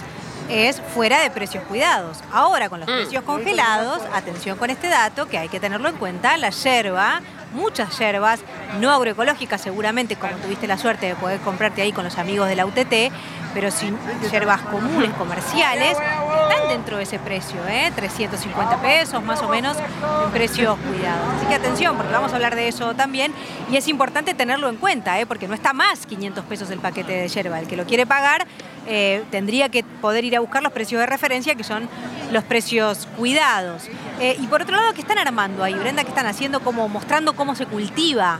es 0.53 0.81
fuera 0.93 1.19
de 1.21 1.29
precios 1.31 1.63
cuidados. 1.65 2.19
Ahora, 2.31 2.69
con 2.69 2.79
los 2.79 2.89
Mm. 2.89 2.93
precios 2.93 3.23
congelados, 3.23 4.01
atención 4.13 4.57
con 4.57 4.69
este 4.69 4.87
dato 4.87 5.27
que 5.27 5.37
hay 5.37 5.49
que 5.49 5.59
tenerlo 5.59 5.89
en 5.89 5.95
cuenta, 5.95 6.37
la 6.37 6.49
yerba, 6.49 7.21
muchas 7.53 7.97
yerbas, 7.99 8.39
no 8.79 8.91
agroecológicas 8.91 9.61
seguramente, 9.61 10.15
como 10.15 10.33
tuviste 10.37 10.65
la 10.67 10.77
suerte 10.77 11.05
de 11.07 11.15
poder 11.15 11.39
comprarte 11.41 11.81
ahí 11.81 11.91
con 11.91 12.03
los 12.03 12.17
amigos 12.17 12.47
de 12.47 12.55
la 12.55 12.65
UTT, 12.65 13.11
pero 13.53 13.69
sin 13.69 13.95
yerbas 14.31 14.61
comunes, 14.61 15.11
comerciales, 15.17 15.91
están 15.91 16.67
dentro 16.67 16.97
de 16.97 17.03
ese 17.03 17.19
precio, 17.19 17.57
¿eh? 17.67 17.91
350 17.95 18.81
pesos 18.81 19.21
más 19.23 19.41
o 19.43 19.49
menos 19.49 19.77
en 19.77 20.31
precios 20.31 20.77
cuidados. 20.79 21.27
Así 21.37 21.45
que 21.45 21.53
atención, 21.55 21.95
porque 21.95 22.11
vamos 22.11 22.31
a 22.31 22.35
hablar 22.35 22.55
de 22.55 22.67
eso 22.67 22.95
también 22.95 23.31
y 23.69 23.77
es 23.77 23.87
importante 23.87 24.33
tenerlo 24.33 24.69
en 24.69 24.77
cuenta, 24.77 25.19
¿eh? 25.19 25.25
porque 25.27 25.47
no 25.47 25.53
está 25.53 25.73
más 25.73 26.05
500 26.07 26.45
pesos 26.45 26.69
el 26.71 26.79
paquete 26.79 27.11
de 27.11 27.27
yerba. 27.27 27.59
El 27.59 27.67
que 27.67 27.77
lo 27.77 27.85
quiere 27.85 28.07
pagar 28.07 28.47
eh, 28.87 29.23
tendría 29.31 29.69
que 29.69 29.83
poder 29.83 30.25
ir 30.25 30.35
a 30.35 30.39
buscar 30.39 30.63
los 30.63 30.71
precios 30.71 30.99
de 30.99 31.05
referencia, 31.05 31.55
que 31.55 31.63
son 31.63 31.89
los 32.31 32.43
precios 32.43 33.07
cuidados. 33.17 33.83
Eh, 34.19 34.35
y 34.39 34.47
por 34.47 34.61
otro 34.61 34.75
lado, 34.75 34.93
¿qué 34.93 35.01
están 35.01 35.17
armando 35.17 35.63
ahí, 35.63 35.73
Brenda? 35.73 36.03
¿Qué 36.03 36.09
están 36.09 36.25
haciendo? 36.25 36.59
Como 36.59 36.87
mostrando 36.89 37.33
cómo 37.33 37.55
se 37.55 37.65
cultiva. 37.65 38.39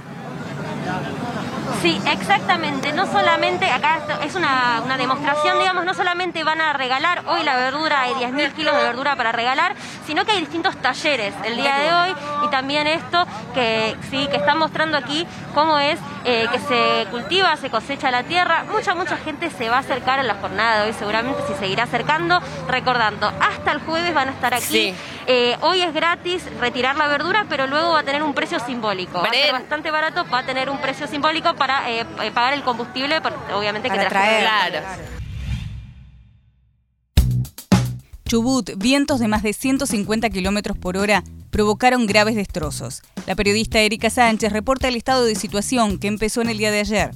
Sí, 1.82 2.00
exactamente. 2.12 2.94
No 2.94 3.06
solamente, 3.08 3.66
acá 3.66 4.02
es 4.24 4.36
una, 4.36 4.82
una 4.86 4.98
demostración, 4.98 5.60
digamos, 5.60 5.86
no 5.86 5.94
solamente 5.94 6.44
van 6.44 6.62
a 6.62 6.74
regalar 6.74 7.24
hoy 7.28 7.44
la 7.44 7.58
verdura, 7.58 8.02
hay 8.02 8.14
10.000 8.14 8.54
kilos 8.54 8.76
de 8.76 8.84
verdura 8.84 9.16
para 9.16 9.32
regalar, 9.32 9.76
sino 10.06 10.24
que 10.24 10.32
hay 10.32 10.40
distintos 10.40 10.78
talleres 10.78 11.34
el 11.46 11.58
día 11.58 11.78
de 11.80 11.94
hoy 11.94 12.16
y 12.46 12.50
también 12.50 12.88
esto 12.88 13.26
que 13.54 13.96
sí, 14.10 14.28
que 14.28 14.38
están 14.38 14.60
mostrando 14.60 14.98
aquí 14.98 15.28
cómo 15.54 15.78
es 15.80 16.00
eh, 16.25 16.48
que 16.51 16.60
se 16.60 17.10
cultiva, 17.12 17.56
se 17.58 17.70
cosecha 17.70 18.12
la 18.12 18.24
tierra. 18.24 18.65
Mucha, 18.72 18.96
mucha 18.96 19.18
gente 19.18 19.50
se 19.50 19.70
va 19.70 19.77
a 19.77 19.80
acercar 19.80 20.20
a 20.20 20.24
la 20.24 20.36
jornada 20.36 20.82
de 20.82 20.88
hoy, 20.89 20.94
seguramente 20.94 21.42
se 21.48 21.56
seguirá 21.56 21.84
acercando, 21.84 22.42
recordando, 22.68 23.27
hasta 23.39 23.72
el 23.72 23.80
jueves 23.80 24.13
van 24.13 24.30
a 24.30 24.32
estar 24.32 24.53
aquí. 24.53 24.63
Sí. 24.63 24.96
Eh, 25.27 25.58
hoy 25.62 25.82
es 25.82 25.94
gratis 25.94 26.44
retirar 26.60 26.96
la 26.96 27.08
verdura, 27.08 27.46
pero 27.50 27.68
luego 27.68 27.92
va 27.92 28.00
a 28.00 28.03
tener 28.03 28.24
un 28.24 28.34
precio 28.34 28.60
simbólico. 28.60 29.20
Va 29.20 29.27
a 29.27 29.32
ser 29.32 29.51
bastante 29.51 29.92
barato, 29.92 30.25
va 30.32 30.39
a 30.39 30.46
tener 30.46 30.70
un 30.70 30.80
precio 30.80 31.08
simbólico 31.08 31.56
para 31.56 31.89
eh, 31.92 32.06
pagar 32.34 32.53
el 32.53 32.63
combustible, 32.63 33.22
obviamente 33.53 33.89
que 33.89 33.96
Para 33.96 34.10
traer. 34.10 34.42
Claro. 34.42 34.80
Chubut, 38.25 38.72
vientos 38.77 39.20
de 39.20 39.27
más 39.27 39.44
de 39.44 39.53
150 39.53 40.30
kilómetros 40.30 40.77
por 40.77 40.98
hora 40.98 41.24
provocaron 41.54 42.08
graves 42.08 42.36
destrozos. 42.36 43.04
La 43.28 43.36
periodista 43.36 43.80
Erika 43.80 44.10
Sánchez 44.10 44.52
reporta 44.52 44.88
el 44.88 44.96
estado 44.96 45.24
de 45.24 45.36
situación 45.36 46.00
que 46.00 46.08
empezó 46.08 46.42
en 46.42 46.50
el 46.50 46.58
día 46.58 46.72
de 46.72 46.80
ayer. 46.80 47.12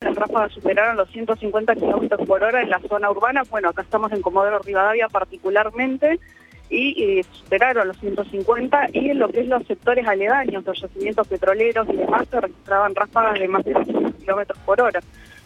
Las 0.00 0.14
ráfagas 0.16 0.52
superaron 0.52 0.96
los 0.96 1.10
150 1.10 1.74
kilómetros 1.74 2.26
por 2.26 2.42
hora 2.42 2.62
en 2.62 2.70
la 2.70 2.80
zona 2.88 3.10
urbana. 3.10 3.42
Bueno, 3.50 3.68
acá 3.68 3.82
estamos 3.82 4.10
en 4.12 4.22
Comodoro 4.22 4.60
Rivadavia 4.60 5.08
particularmente 5.08 6.18
y, 6.70 7.22
superaron 7.32 7.86
los 7.86 7.98
150 7.98 8.88
y 8.94 9.10
en 9.10 9.18
lo 9.18 9.28
que 9.28 9.40
es 9.40 9.46
los 9.46 9.64
sectores 9.66 10.06
aledaños, 10.08 10.64
los 10.64 10.80
yacimientos 10.80 11.28
petroleros 11.28 11.86
y 11.90 11.96
demás 11.96 12.26
se 12.30 12.40
registraban 12.40 12.94
ráfagas 12.94 13.38
de 13.38 13.48
más 13.48 13.64
de 13.64 13.74
200 13.74 14.14
kilómetros 14.14 14.58
por 14.60 14.80
hora. 14.80 15.00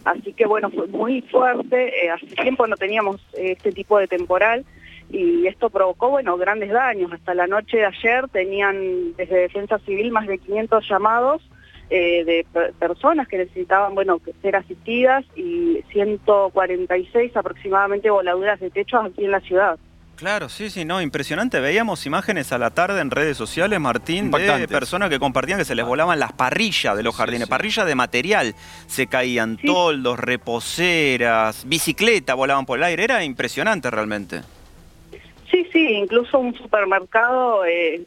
Así 0.04 0.32
que 0.32 0.46
bueno, 0.46 0.70
fue 0.70 0.86
muy 0.86 1.20
fuerte. 1.22 2.06
eh, 2.06 2.10
hace 2.10 2.26
tiempo 2.26 2.68
no 2.68 2.76
teníamos 2.76 3.16
eh, 3.34 3.52
este 3.56 3.72
tipo 3.72 3.98
de 3.98 4.06
temporal 4.06 4.64
y 5.10 5.46
esto 5.46 5.70
provocó, 5.70 6.10
bueno, 6.10 6.36
grandes 6.36 6.70
daños. 6.70 7.12
Hasta 7.12 7.34
la 7.34 7.46
noche 7.46 7.78
de 7.78 7.86
ayer 7.86 8.28
tenían 8.28 9.14
desde 9.16 9.36
Defensa 9.38 9.78
Civil 9.80 10.10
más 10.12 10.26
de 10.26 10.38
500 10.38 10.88
llamados 10.88 11.42
eh, 11.90 12.24
de 12.24 12.46
per- 12.52 12.72
personas 12.74 13.26
que 13.26 13.38
necesitaban, 13.38 13.94
bueno, 13.96 14.20
que 14.20 14.32
ser 14.42 14.54
asistidas 14.56 15.24
y 15.34 15.82
146 15.92 17.36
aproximadamente 17.36 18.10
voladuras 18.10 18.60
de 18.60 18.70
techo 18.70 18.98
aquí 19.00 19.24
en 19.24 19.32
la 19.32 19.40
ciudad. 19.40 19.78
Claro, 20.16 20.50
sí, 20.50 20.68
sí, 20.68 20.84
no, 20.84 21.00
impresionante. 21.00 21.60
Veíamos 21.60 22.04
imágenes 22.04 22.52
a 22.52 22.58
la 22.58 22.70
tarde 22.70 23.00
en 23.00 23.10
redes 23.10 23.38
sociales, 23.38 23.80
Martín, 23.80 24.30
de 24.30 24.68
personas 24.68 25.08
que 25.08 25.18
compartían 25.18 25.58
que 25.58 25.64
se 25.64 25.74
les 25.74 25.86
volaban 25.86 26.20
las 26.20 26.32
parrillas 26.34 26.94
de 26.94 27.02
los 27.02 27.16
jardines, 27.16 27.48
parrillas 27.48 27.86
de 27.86 27.94
material. 27.94 28.54
Se 28.86 29.06
caían 29.06 29.56
Sí. 29.58 29.66
toldos, 29.66 30.18
reposeras, 30.18 31.64
bicicleta 31.66 32.34
volaban 32.34 32.66
por 32.66 32.78
el 32.78 32.84
aire. 32.84 33.02
Era 33.04 33.24
impresionante 33.24 33.90
realmente. 33.90 34.42
Sí, 35.50 35.66
sí, 35.72 35.88
incluso 35.94 36.38
un 36.38 36.54
supermercado, 36.54 37.64
eh, 37.64 38.04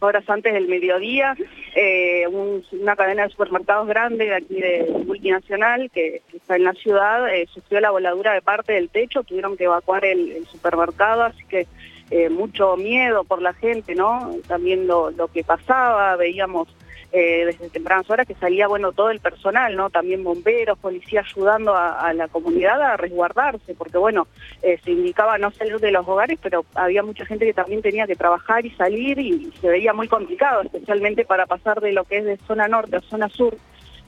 horas 0.00 0.24
antes 0.28 0.52
del 0.54 0.68
mediodía, 0.68 1.34
eh, 1.74 2.26
un- 2.28 2.64
una 2.72 2.94
cadena 2.94 3.24
de 3.24 3.30
supermercados 3.30 3.88
grande 3.88 4.26
de 4.26 4.34
aquí 4.34 4.60
de 4.60 4.86
multinacional 5.04 5.90
que, 5.90 6.22
está 6.32 6.54
en 6.56 6.64
la 6.64 6.72
ciudad, 6.74 7.34
eh, 7.34 7.48
sufrió 7.52 7.80
la 7.80 7.90
voladura 7.90 8.32
de 8.32 8.42
parte 8.42 8.74
del 8.74 8.90
techo, 8.90 9.24
tuvieron 9.24 9.56
que 9.56 9.64
evacuar 9.64 10.04
el, 10.04 10.46
supermercado, 10.46 11.24
así 11.24 11.42
que 11.48 11.66
eh, 12.10 12.28
mucho 12.28 12.76
miedo 12.76 13.24
por 13.24 13.42
la 13.42 13.54
gente, 13.54 13.94
¿no? 13.94 14.30
También 14.46 14.86
lo 14.86 15.12
que 15.32 15.42
pasaba, 15.42 16.14
veíamos 16.16 16.68
eh, 17.12 17.44
desde 17.44 17.68
tempranas 17.68 18.08
horas 18.08 18.26
que 18.26 18.34
salía, 18.34 18.66
bueno, 18.68 18.92
todo 18.92 19.10
el 19.10 19.20
personal, 19.20 19.76
¿no? 19.76 19.90
También 19.90 20.24
bomberos, 20.24 20.78
policía 20.78 21.20
ayudando 21.20 21.74
a, 21.74 22.00
a 22.00 22.14
la 22.14 22.28
comunidad 22.28 22.80
a 22.80 22.96
resguardarse, 22.96 23.74
porque 23.74 23.98
bueno, 23.98 24.26
eh, 24.62 24.78
se 24.82 24.92
indicaba 24.92 25.36
no 25.36 25.50
salir 25.50 25.78
de 25.78 25.92
los 25.92 26.08
hogares, 26.08 26.38
pero 26.42 26.64
había 26.74 27.02
mucha 27.02 27.26
gente 27.26 27.44
que 27.44 27.52
también 27.52 27.82
tenía 27.82 28.06
que 28.06 28.16
trabajar 28.16 28.64
y 28.64 28.70
salir 28.70 29.18
y 29.18 29.52
se 29.60 29.68
veía 29.68 29.92
muy 29.92 30.08
complicado, 30.08 30.62
especialmente 30.62 31.24
para 31.24 31.46
pasar 31.46 31.80
de 31.80 31.92
lo 31.92 32.04
que 32.04 32.18
es 32.18 32.24
de 32.24 32.38
zona 32.38 32.66
norte 32.66 32.96
a 32.96 33.00
zona 33.00 33.28
sur, 33.28 33.56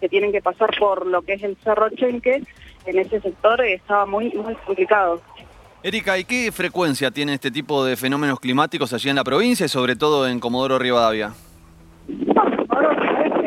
que 0.00 0.08
tienen 0.08 0.32
que 0.32 0.40
pasar 0.40 0.70
por 0.78 1.06
lo 1.06 1.22
que 1.22 1.34
es 1.34 1.42
el 1.42 1.56
Cerro 1.62 1.90
Chenque, 1.90 2.42
en 2.86 2.98
ese 2.98 3.20
sector 3.20 3.60
eh, 3.60 3.74
estaba 3.74 4.06
muy, 4.06 4.30
muy 4.32 4.54
complicado. 4.54 5.20
Erika, 5.82 6.18
¿y 6.18 6.24
qué 6.24 6.50
frecuencia 6.50 7.10
tiene 7.10 7.34
este 7.34 7.50
tipo 7.50 7.84
de 7.84 7.96
fenómenos 7.96 8.40
climáticos 8.40 8.94
allí 8.94 9.10
en 9.10 9.16
la 9.16 9.24
provincia 9.24 9.66
y 9.66 9.68
sobre 9.68 9.96
todo 9.96 10.26
en 10.26 10.40
Comodoro 10.40 10.78
Rivadavia? 10.78 11.34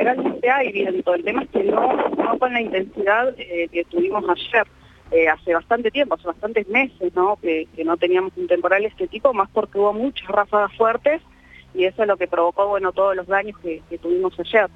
Generalmente 0.08 0.50
hay 0.50 0.72
viento, 0.72 1.14
el 1.14 1.24
tema 1.24 1.44
es 1.44 1.50
que 1.50 1.64
no, 1.64 2.10
no 2.10 2.40
con 2.40 2.54
la 2.54 2.62
intensidad 2.62 3.34
eh, 3.38 3.68
que 3.72 3.84
tuvimos 3.86 4.24
ayer. 4.30 4.68
Eh, 5.10 5.30
hace 5.30 5.54
bastante 5.54 5.90
tiempo, 5.90 6.16
hace 6.16 6.28
bastantes 6.28 6.68
meses, 6.68 7.14
¿no? 7.16 7.38
Que, 7.38 7.66
que, 7.76 7.86
no 7.86 7.96
teníamos 7.96 8.34
un 8.36 8.48
temporal 8.48 8.82
de 8.82 8.90
este 8.90 9.08
tipo, 9.08 9.34
más 9.34 9.50
porque 9.54 9.80
hubo 9.80 9.94
muchas 9.94 10.28
ráfagas 10.28 10.76
fuertes 10.76 11.22
y 11.74 11.86
eso 11.86 12.02
es 12.02 12.08
lo 12.10 12.18
que 12.18 12.28
provocó, 12.28 12.68
bueno, 12.68 12.92
todos 12.92 13.16
los 13.16 13.26
daños 13.26 13.58
que, 13.60 13.82
que 13.90 13.98
tuvimos 13.98 14.38
ayer. 14.38 14.68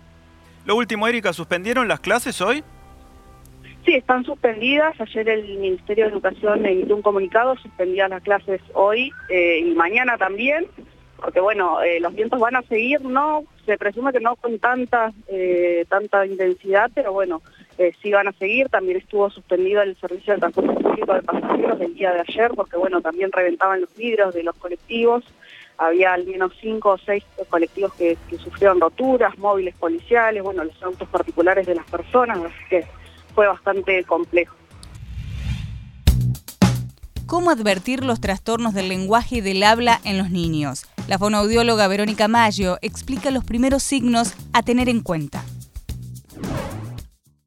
Lo 0.65 0.77
último, 0.77 1.05
Erika, 1.05 1.33
¿suspendieron 1.33 1.89
las 1.89 1.99
clases 1.99 2.39
hoy? 2.39 2.63
Sí, 3.85 3.95
están 3.95 4.23
suspendidas. 4.23 4.99
Ayer 5.01 5.27
el 5.27 5.57
Ministerio 5.57 6.05
de 6.05 6.11
Educación 6.11 6.65
emitió 6.65 6.95
un 6.95 7.01
comunicado, 7.01 7.57
suspendía 7.57 8.07
las 8.07 8.21
clases 8.21 8.61
hoy 8.73 9.11
eh, 9.29 9.59
y 9.59 9.73
mañana 9.73 10.17
también, 10.17 10.67
porque 11.17 11.39
bueno, 11.39 11.81
eh, 11.81 11.99
los 11.99 12.13
vientos 12.13 12.39
van 12.39 12.55
a 12.55 12.61
seguir, 12.63 13.01
no, 13.01 13.43
se 13.71 13.77
presume 13.77 14.11
que 14.11 14.19
no 14.19 14.35
con 14.35 14.59
tanta, 14.59 15.13
eh, 15.27 15.85
tanta 15.87 16.25
intensidad, 16.25 16.91
pero 16.93 17.13
bueno, 17.13 17.41
eh, 17.77 17.93
sí 18.01 18.11
van 18.11 18.27
a 18.27 18.33
seguir. 18.33 18.67
También 18.67 18.97
estuvo 18.97 19.29
suspendido 19.29 19.81
el 19.81 19.95
servicio 19.95 20.33
de 20.33 20.39
transporte 20.39 20.73
público 20.83 21.13
de 21.13 21.21
pasajeros 21.21 21.79
el 21.79 21.93
día 21.93 22.11
de 22.11 22.19
ayer, 22.19 22.51
porque 22.53 22.75
bueno, 22.75 23.01
también 23.01 23.31
reventaban 23.31 23.79
los 23.79 23.95
vidrios 23.95 24.33
de 24.33 24.43
los 24.43 24.57
colectivos. 24.57 25.23
Había 25.77 26.11
al 26.11 26.25
menos 26.27 26.51
cinco 26.59 26.89
o 26.89 26.97
seis 26.97 27.23
colectivos 27.47 27.93
que, 27.93 28.17
que 28.29 28.37
sufrieron 28.39 28.81
roturas, 28.81 29.37
móviles 29.37 29.73
policiales, 29.75 30.43
bueno, 30.43 30.65
los 30.65 30.83
autos 30.83 31.07
particulares 31.07 31.65
de 31.65 31.75
las 31.75 31.89
personas, 31.89 32.39
así 32.39 32.69
que 32.69 32.85
fue 33.33 33.47
bastante 33.47 34.03
complejo. 34.03 34.53
¿Cómo 37.25 37.49
advertir 37.51 38.03
los 38.03 38.19
trastornos 38.19 38.73
del 38.73 38.89
lenguaje 38.89 39.37
y 39.37 39.41
del 39.41 39.63
habla 39.63 40.01
en 40.03 40.17
los 40.17 40.29
niños? 40.29 40.90
La 41.07 41.17
fonoaudióloga 41.17 41.87
Verónica 41.87 42.27
Mayo 42.27 42.77
explica 42.81 43.31
los 43.31 43.43
primeros 43.43 43.83
signos 43.83 44.33
a 44.53 44.63
tener 44.63 44.87
en 44.89 45.01
cuenta. 45.01 45.43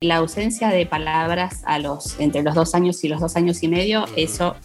La 0.00 0.16
ausencia 0.16 0.68
de 0.68 0.84
palabras 0.84 1.62
a 1.64 1.78
los, 1.78 2.20
entre 2.20 2.42
los 2.42 2.54
dos 2.54 2.74
años 2.74 3.02
y 3.04 3.08
los 3.08 3.20
dos 3.20 3.36
años 3.36 3.62
y 3.62 3.68
medio, 3.68 4.04
eso 4.16 4.56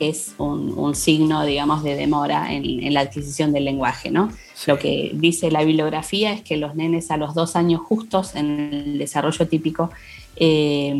es 0.00 0.34
un, 0.38 0.76
un 0.76 0.94
signo, 0.94 1.44
digamos, 1.44 1.82
de 1.82 1.94
demora 1.94 2.52
en, 2.52 2.64
en, 2.64 2.94
la 2.94 3.00
adquisición 3.00 3.52
del 3.52 3.64
lenguaje, 3.64 4.10
¿no? 4.10 4.30
Sí. 4.54 4.70
Lo 4.70 4.78
que 4.78 5.10
dice 5.14 5.50
la 5.50 5.62
bibliografía 5.64 6.32
es 6.32 6.42
que 6.42 6.56
los 6.56 6.74
nenes 6.74 7.10
a 7.10 7.16
los 7.16 7.34
dos 7.34 7.54
años 7.56 7.80
justos 7.80 8.34
en 8.34 8.72
el 8.72 8.98
desarrollo 8.98 9.46
típico 9.46 9.90
eh, 10.36 10.94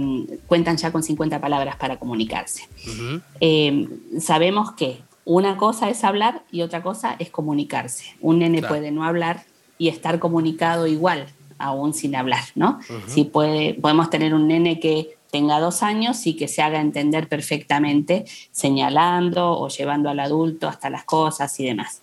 cuentan 0.47 0.77
ya 0.77 0.91
con 0.91 1.03
50 1.03 1.41
palabras 1.41 1.77
para 1.77 1.97
comunicarse. 1.97 2.65
Uh 2.87 2.91
-huh. 2.91 3.23
eh, 3.41 3.89
sabemos 4.21 4.73
que 4.73 4.99
una 5.29 5.59
cosa 5.59 5.91
es 5.91 6.05
hablar 6.05 6.43
y 6.51 6.63
otra 6.63 6.83
cosa 6.83 7.15
es 7.19 7.29
comunicarse. 7.29 8.17
Un 8.23 8.39
nene 8.39 8.61
claro. 8.61 8.75
puede 8.75 8.91
no 8.91 9.05
hablar 9.05 9.45
y 9.77 9.89
estar 9.89 10.19
comunicado 10.19 10.87
igual, 10.87 11.27
aún 11.59 11.93
sin 11.93 12.17
hablar, 12.17 12.45
¿no? 12.55 12.79
Uh 12.89 12.95
-huh. 12.95 13.09
Si 13.09 13.25
puede, 13.25 13.75
podemos 13.75 14.09
tener 14.09 14.33
un 14.33 14.49
nene 14.49 14.81
que 14.81 15.19
tenga 15.31 15.61
dos 15.61 15.83
años 15.83 16.27
y 16.27 16.35
que 16.35 16.49
se 16.49 16.63
haga 16.63 16.81
entender 16.81 17.29
perfectamente, 17.29 18.25
señalando 18.53 19.53
o 19.61 19.69
llevando 19.69 20.09
al 20.09 20.21
adulto 20.21 20.67
hasta 20.67 20.89
las 20.89 21.05
cosas 21.05 21.61
y 21.61 21.67
demás. 21.67 22.01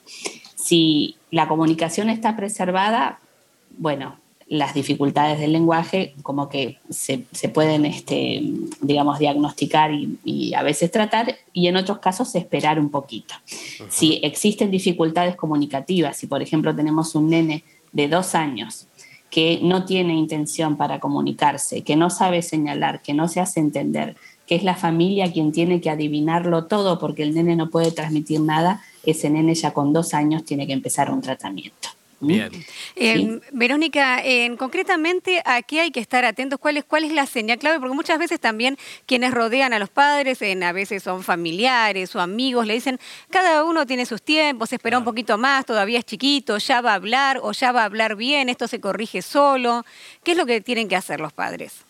Si 0.56 1.16
la 1.32 1.48
comunicación 1.48 2.12
está 2.12 2.36
preservada, 2.36 3.20
bueno, 3.76 4.18
las 4.48 4.76
dificultades 4.76 5.40
del 5.40 5.54
lenguaje 5.54 6.14
como 6.22 6.50
que 6.50 6.78
se, 6.90 7.26
se 7.32 7.50
pueden, 7.50 7.86
este, 7.86 8.42
digamos, 8.82 9.18
diagnosticar 9.18 9.92
y, 9.92 10.20
y, 10.24 10.54
a 10.54 10.62
veces 10.62 10.92
tratar 10.92 11.36
y 11.52 11.68
en 11.68 11.78
otros 11.78 11.98
casos 11.98 12.36
esperar 12.36 12.80
un 12.80 12.90
poquito. 12.90 13.34
Si 13.90 14.20
existen 14.22 14.70
dificultades 14.70 15.36
comunicativas, 15.36 16.18
si 16.18 16.28
por 16.28 16.44
ejemplo 16.44 16.76
tenemos 16.76 17.16
un 17.16 17.30
nene 17.30 17.64
de 17.92 18.08
dos 18.08 18.36
años 18.36 18.88
que 19.32 19.60
no 19.62 19.86
tiene 19.86 20.14
intención 20.14 20.78
para 20.78 21.00
comunicarse, 21.00 21.82
que 21.82 21.96
no 21.96 22.10
sabe 22.10 22.42
señalar, 22.42 23.02
que 23.02 23.14
no 23.14 23.28
se 23.28 23.42
hace 23.42 23.60
entender, 23.60 24.16
que 24.48 24.56
es 24.56 24.64
la 24.64 24.76
familia 24.76 25.32
quien 25.32 25.52
tiene 25.52 25.82
que 25.82 25.90
adivinarlo 25.90 26.66
todo 26.66 27.00
porque 27.00 27.24
el 27.24 27.34
nene 27.34 27.56
no 27.56 27.70
puede 27.70 27.92
transmitir 27.92 28.42
nada, 28.42 28.82
ese 29.04 29.30
nene 29.30 29.56
ya 29.56 29.72
con 29.72 29.92
dos 29.92 30.14
años 30.14 30.46
tiene 30.46 30.68
que 30.68 30.74
empezar 30.74 31.12
un 31.12 31.22
tratamiento. 31.22 31.90
Bien. 32.20 32.50
Eh, 32.96 33.18
sí. 33.18 33.42
Verónica, 33.52 34.24
eh, 34.24 34.56
concretamente, 34.58 35.42
¿a 35.46 35.62
qué 35.62 35.82
hay 35.82 35.92
que 35.92 36.00
estar 36.00 36.24
atentos? 36.26 36.60
¿Cuál 36.60 36.78
es, 36.78 36.86
¿Cuál 36.86 37.04
es 37.04 37.12
la 37.12 37.26
señal 37.26 37.60
clave? 37.60 37.80
Porque 37.80 37.96
muchas 37.96 38.18
veces 38.18 38.40
también 38.40 38.78
quienes 39.06 39.34
rodean 39.34 39.74
a 39.74 39.80
los 39.80 39.90
padres, 39.90 40.42
en, 40.42 40.64
a 40.64 40.72
veces 40.72 41.04
son 41.04 41.24
familiares 41.24 42.16
o 42.16 42.22
amigos, 42.22 42.66
le 42.66 42.74
dicen, 42.74 43.00
cada 43.30 43.64
uno 43.64 43.86
tiene 43.86 44.06
sus 44.06 44.22
tiempos, 44.22 44.72
espera 44.72 44.92
claro. 44.92 45.00
un 45.00 45.06
poquito 45.06 45.38
más, 45.38 45.66
todavía 45.66 46.00
es 46.00 46.06
chiquito, 46.06 46.58
ya 46.58 46.82
va 46.82 46.92
a 46.92 46.96
hablar 46.96 47.40
o 47.44 47.52
ya 47.52 47.72
va 47.72 47.82
a 47.82 47.86
hablar 47.86 48.16
bien, 48.16 48.50
esto 48.50 48.68
se 48.68 48.80
corrige 48.80 49.22
solo. 49.22 49.86
¿Qué 50.24 50.32
es 50.32 50.38
lo 50.38 50.46
que 50.46 50.62
tienen 50.62 50.88
que 50.88 50.96
hacer 50.96 51.20
los 51.20 51.34
padres? 51.34 51.84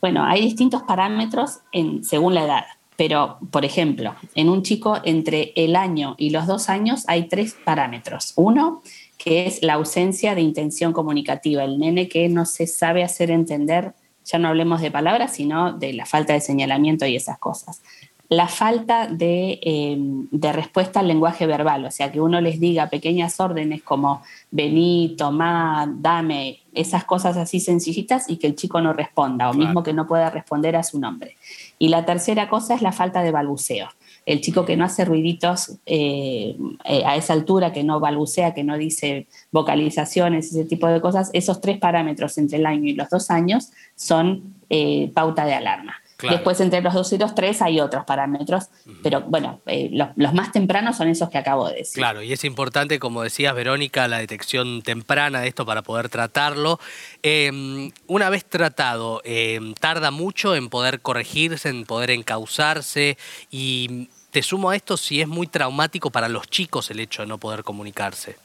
Bueno, 0.00 0.24
hay 0.24 0.40
distintos 0.42 0.82
parámetros 0.82 1.60
en, 1.70 2.04
según 2.04 2.34
la 2.34 2.44
edad. 2.44 2.64
Pero, 3.02 3.38
por 3.50 3.64
ejemplo, 3.64 4.14
en 4.36 4.48
un 4.48 4.62
chico 4.62 4.96
entre 5.02 5.52
el 5.56 5.74
año 5.74 6.14
y 6.18 6.30
los 6.30 6.46
dos 6.46 6.68
años 6.68 7.02
hay 7.08 7.26
tres 7.26 7.56
parámetros. 7.64 8.32
Uno, 8.36 8.80
que 9.18 9.44
es 9.44 9.60
la 9.60 9.72
ausencia 9.72 10.36
de 10.36 10.42
intención 10.42 10.92
comunicativa, 10.92 11.64
el 11.64 11.80
nene 11.80 12.06
que 12.06 12.28
no 12.28 12.46
se 12.46 12.68
sabe 12.68 13.02
hacer 13.02 13.32
entender, 13.32 13.94
ya 14.24 14.38
no 14.38 14.46
hablemos 14.46 14.80
de 14.80 14.92
palabras, 14.92 15.34
sino 15.34 15.72
de 15.72 15.94
la 15.94 16.06
falta 16.06 16.34
de 16.34 16.40
señalamiento 16.40 17.04
y 17.04 17.16
esas 17.16 17.38
cosas. 17.38 17.82
La 18.28 18.46
falta 18.46 19.08
de, 19.08 19.58
eh, 19.60 19.96
de 19.98 20.52
respuesta 20.52 21.00
al 21.00 21.08
lenguaje 21.08 21.44
verbal, 21.44 21.84
o 21.84 21.90
sea, 21.90 22.12
que 22.12 22.20
uno 22.20 22.40
les 22.40 22.60
diga 22.60 22.88
pequeñas 22.88 23.40
órdenes 23.40 23.82
como 23.82 24.22
vení, 24.52 25.16
tomá, 25.18 25.92
dame, 25.92 26.60
esas 26.72 27.02
cosas 27.02 27.36
así 27.36 27.58
sencillitas 27.58 28.30
y 28.30 28.36
que 28.36 28.46
el 28.46 28.54
chico 28.54 28.80
no 28.80 28.92
responda, 28.92 29.50
o 29.50 29.52
claro. 29.52 29.66
mismo 29.66 29.82
que 29.82 29.92
no 29.92 30.06
pueda 30.06 30.30
responder 30.30 30.76
a 30.76 30.84
su 30.84 31.00
nombre. 31.00 31.36
Y 31.82 31.88
la 31.88 32.04
tercera 32.04 32.48
cosa 32.48 32.76
es 32.76 32.80
la 32.80 32.92
falta 32.92 33.24
de 33.24 33.32
balbuceo. 33.32 33.88
El 34.24 34.40
chico 34.40 34.64
que 34.64 34.76
no 34.76 34.84
hace 34.84 35.04
ruiditos 35.04 35.80
eh, 35.84 36.56
eh, 36.84 37.02
a 37.04 37.16
esa 37.16 37.32
altura, 37.32 37.72
que 37.72 37.82
no 37.82 37.98
balbucea, 37.98 38.54
que 38.54 38.62
no 38.62 38.78
dice 38.78 39.26
vocalizaciones, 39.50 40.46
ese 40.46 40.64
tipo 40.64 40.86
de 40.86 41.00
cosas, 41.00 41.30
esos 41.32 41.60
tres 41.60 41.78
parámetros 41.78 42.38
entre 42.38 42.58
el 42.58 42.66
año 42.66 42.88
y 42.88 42.92
los 42.92 43.10
dos 43.10 43.32
años 43.32 43.72
son 43.96 44.54
eh, 44.70 45.10
pauta 45.12 45.44
de 45.44 45.54
alarma. 45.54 45.96
Claro. 46.22 46.36
Después, 46.36 46.60
entre 46.60 46.80
los 46.82 46.94
dos 46.94 47.12
y 47.12 47.18
los 47.18 47.34
tres, 47.34 47.60
hay 47.62 47.80
otros 47.80 48.04
parámetros, 48.04 48.68
uh 48.86 48.90
-huh. 48.90 49.00
pero 49.02 49.22
bueno, 49.22 49.60
eh, 49.66 49.88
los, 49.90 50.10
los, 50.14 50.32
más 50.32 50.52
tempranos 50.52 50.96
son 50.96 51.08
esos 51.08 51.28
que 51.28 51.38
acabo 51.38 51.68
de 51.68 51.78
decir. 51.78 51.94
Claro, 52.00 52.22
y 52.22 52.32
es 52.32 52.44
importante, 52.44 53.00
como 53.00 53.22
decías, 53.24 53.52
Verónica, 53.56 54.06
la 54.06 54.18
detección 54.18 54.82
temprana 54.82 55.40
de 55.40 55.48
esto 55.48 55.66
para 55.66 55.82
poder 55.82 56.08
tratarlo. 56.10 56.78
Eh, 57.24 57.90
una 58.06 58.30
vez 58.30 58.44
tratado, 58.44 59.20
eh, 59.24 59.74
tarda 59.80 60.12
mucho 60.12 60.54
en 60.54 60.68
poder 60.68 61.00
corregirse, 61.00 61.68
en 61.70 61.86
poder 61.86 62.12
encauzarse, 62.12 63.18
y 63.50 64.08
te 64.30 64.44
sumo 64.44 64.70
a 64.70 64.76
esto 64.76 64.96
si 64.96 65.20
es 65.20 65.26
muy 65.26 65.48
traumático 65.48 66.10
para 66.10 66.28
los 66.28 66.46
chicos 66.46 66.88
el 66.92 67.00
hecho 67.00 67.22
de 67.22 67.28
no 67.28 67.38
poder 67.38 67.64
comunicarse. 67.64 68.36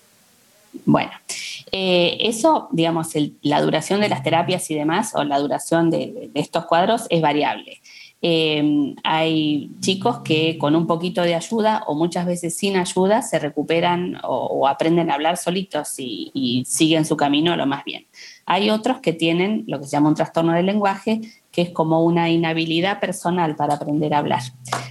Bueno, 0.86 1.12
eh, 1.72 2.18
eso, 2.22 2.70
digamos, 2.72 3.10
la 3.42 3.62
duración 3.62 4.02
de 4.02 4.10
las 4.10 4.24
terapias 4.24 4.70
y 4.72 4.76
demás, 4.76 5.14
o 5.16 5.24
la 5.24 5.40
duración 5.40 5.90
de, 5.90 6.30
estos 6.34 6.66
cuadros 6.66 7.06
es 7.10 7.22
variable. 7.22 7.82
Eh, 8.22 8.96
hay 9.04 9.70
chicos 9.80 10.20
que 10.20 10.58
con 10.58 10.76
un 10.76 10.88
poquito 10.88 11.22
de 11.22 11.36
ayuda 11.36 11.84
o 11.86 11.94
muchas 11.94 12.26
veces 12.26 12.56
sin 12.56 12.76
ayuda 12.76 13.22
se 13.22 13.38
recuperan 13.38 14.18
o, 14.24 14.48
o 14.48 14.68
aprenden 14.68 15.12
a 15.12 15.14
hablar 15.14 15.38
solitos 15.38 16.00
y, 16.00 16.32
y, 16.34 16.66
siguen 16.66 17.06
su 17.06 17.16
camino 17.16 17.56
lo 17.56 17.68
más 17.68 17.84
bien. 17.84 18.08
Hay 18.48 18.72
otros 18.72 19.02
que 19.02 19.14
tienen 19.14 19.66
lo 19.68 19.80
que 19.80 19.86
se 19.86 19.92
llama 19.92 20.10
un 20.10 20.16
trastorno 20.16 20.54
del 20.54 20.66
lenguaje, 20.66 21.22
que 21.58 21.64
es 21.64 21.72
como 21.72 22.04
una 22.04 22.30
inhabilidad 22.30 23.00
personal 23.00 23.56
para 23.56 23.74
aprender 23.74 24.14
a 24.14 24.20
hablar, 24.20 24.44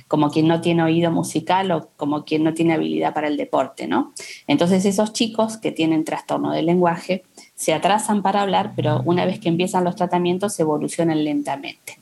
como 0.09 0.33
quien 0.33 0.48
no 0.48 0.61
tiene 0.61 0.83
oído 0.83 1.12
musical 1.12 1.70
o 1.70 1.90
como 1.96 2.24
quien 2.24 2.42
no 2.42 2.55
tiene 2.55 2.74
habilidad 2.74 3.14
para 3.14 3.29
el 3.29 3.37
deporte, 3.37 3.87
¿no? 3.87 4.12
Entonces 4.48 4.85
esos 4.85 5.12
chicos 5.12 5.59
que 5.59 5.70
tienen 5.70 6.02
trastorno 6.02 6.50
del 6.50 6.66
lenguaje 6.66 7.22
se 7.55 7.72
atrasan 7.72 8.20
para 8.20 8.42
hablar, 8.42 8.72
pero 8.74 9.00
una 9.05 9.24
vez 9.24 9.38
que 9.38 9.48
empiezan 9.48 9.85
los 9.85 9.94
tratamientos 9.94 10.59
evolucionan 10.59 11.22
lentamente. 11.22 11.98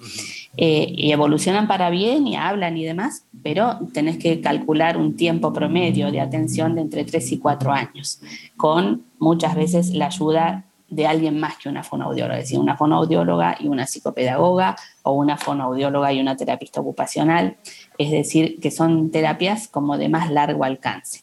Eh, 0.57 0.87
y 0.97 1.13
evolucionan 1.13 1.69
para 1.69 1.91
bien 1.91 2.27
y 2.27 2.37
hablan 2.37 2.79
y 2.79 2.85
demás, 2.85 3.27
pero 3.43 3.81
tenés 3.93 4.17
que 4.17 4.41
calcular 4.41 4.97
un 4.97 5.15
tiempo 5.15 5.53
promedio 5.53 6.11
de 6.11 6.23
atención 6.23 6.75
de 6.75 6.81
entre 6.81 7.05
3 7.05 7.33
y 7.33 7.39
4 7.39 7.71
años, 7.71 8.23
con 8.57 9.05
muchas 9.19 9.57
veces 9.57 9.91
la 9.91 10.07
ayuda 10.07 10.65
de 10.95 11.07
alguien 11.07 11.41
más 11.41 11.57
que 11.59 11.69
una 11.69 11.83
fonoaudióloga, 11.83 12.39
es 12.39 12.45
decir, 12.45 12.59
una 12.59 12.77
fonoaudióloga 12.77 13.57
y 13.59 13.69
una 13.69 13.87
psicopedagoga 13.87 14.77
o 15.03 15.13
una 15.13 15.37
fonoaudióloga 15.37 16.13
y 16.13 16.21
una 16.21 16.37
terapista 16.37 16.81
ocupacional, 16.81 17.57
es 17.99 18.11
decir, 18.11 18.61
que 18.61 18.71
son 18.71 19.11
terapias 19.11 19.69
como 19.69 19.99
de 19.99 20.09
más 20.09 20.31
largo 20.31 20.65
alcance. 20.65 21.23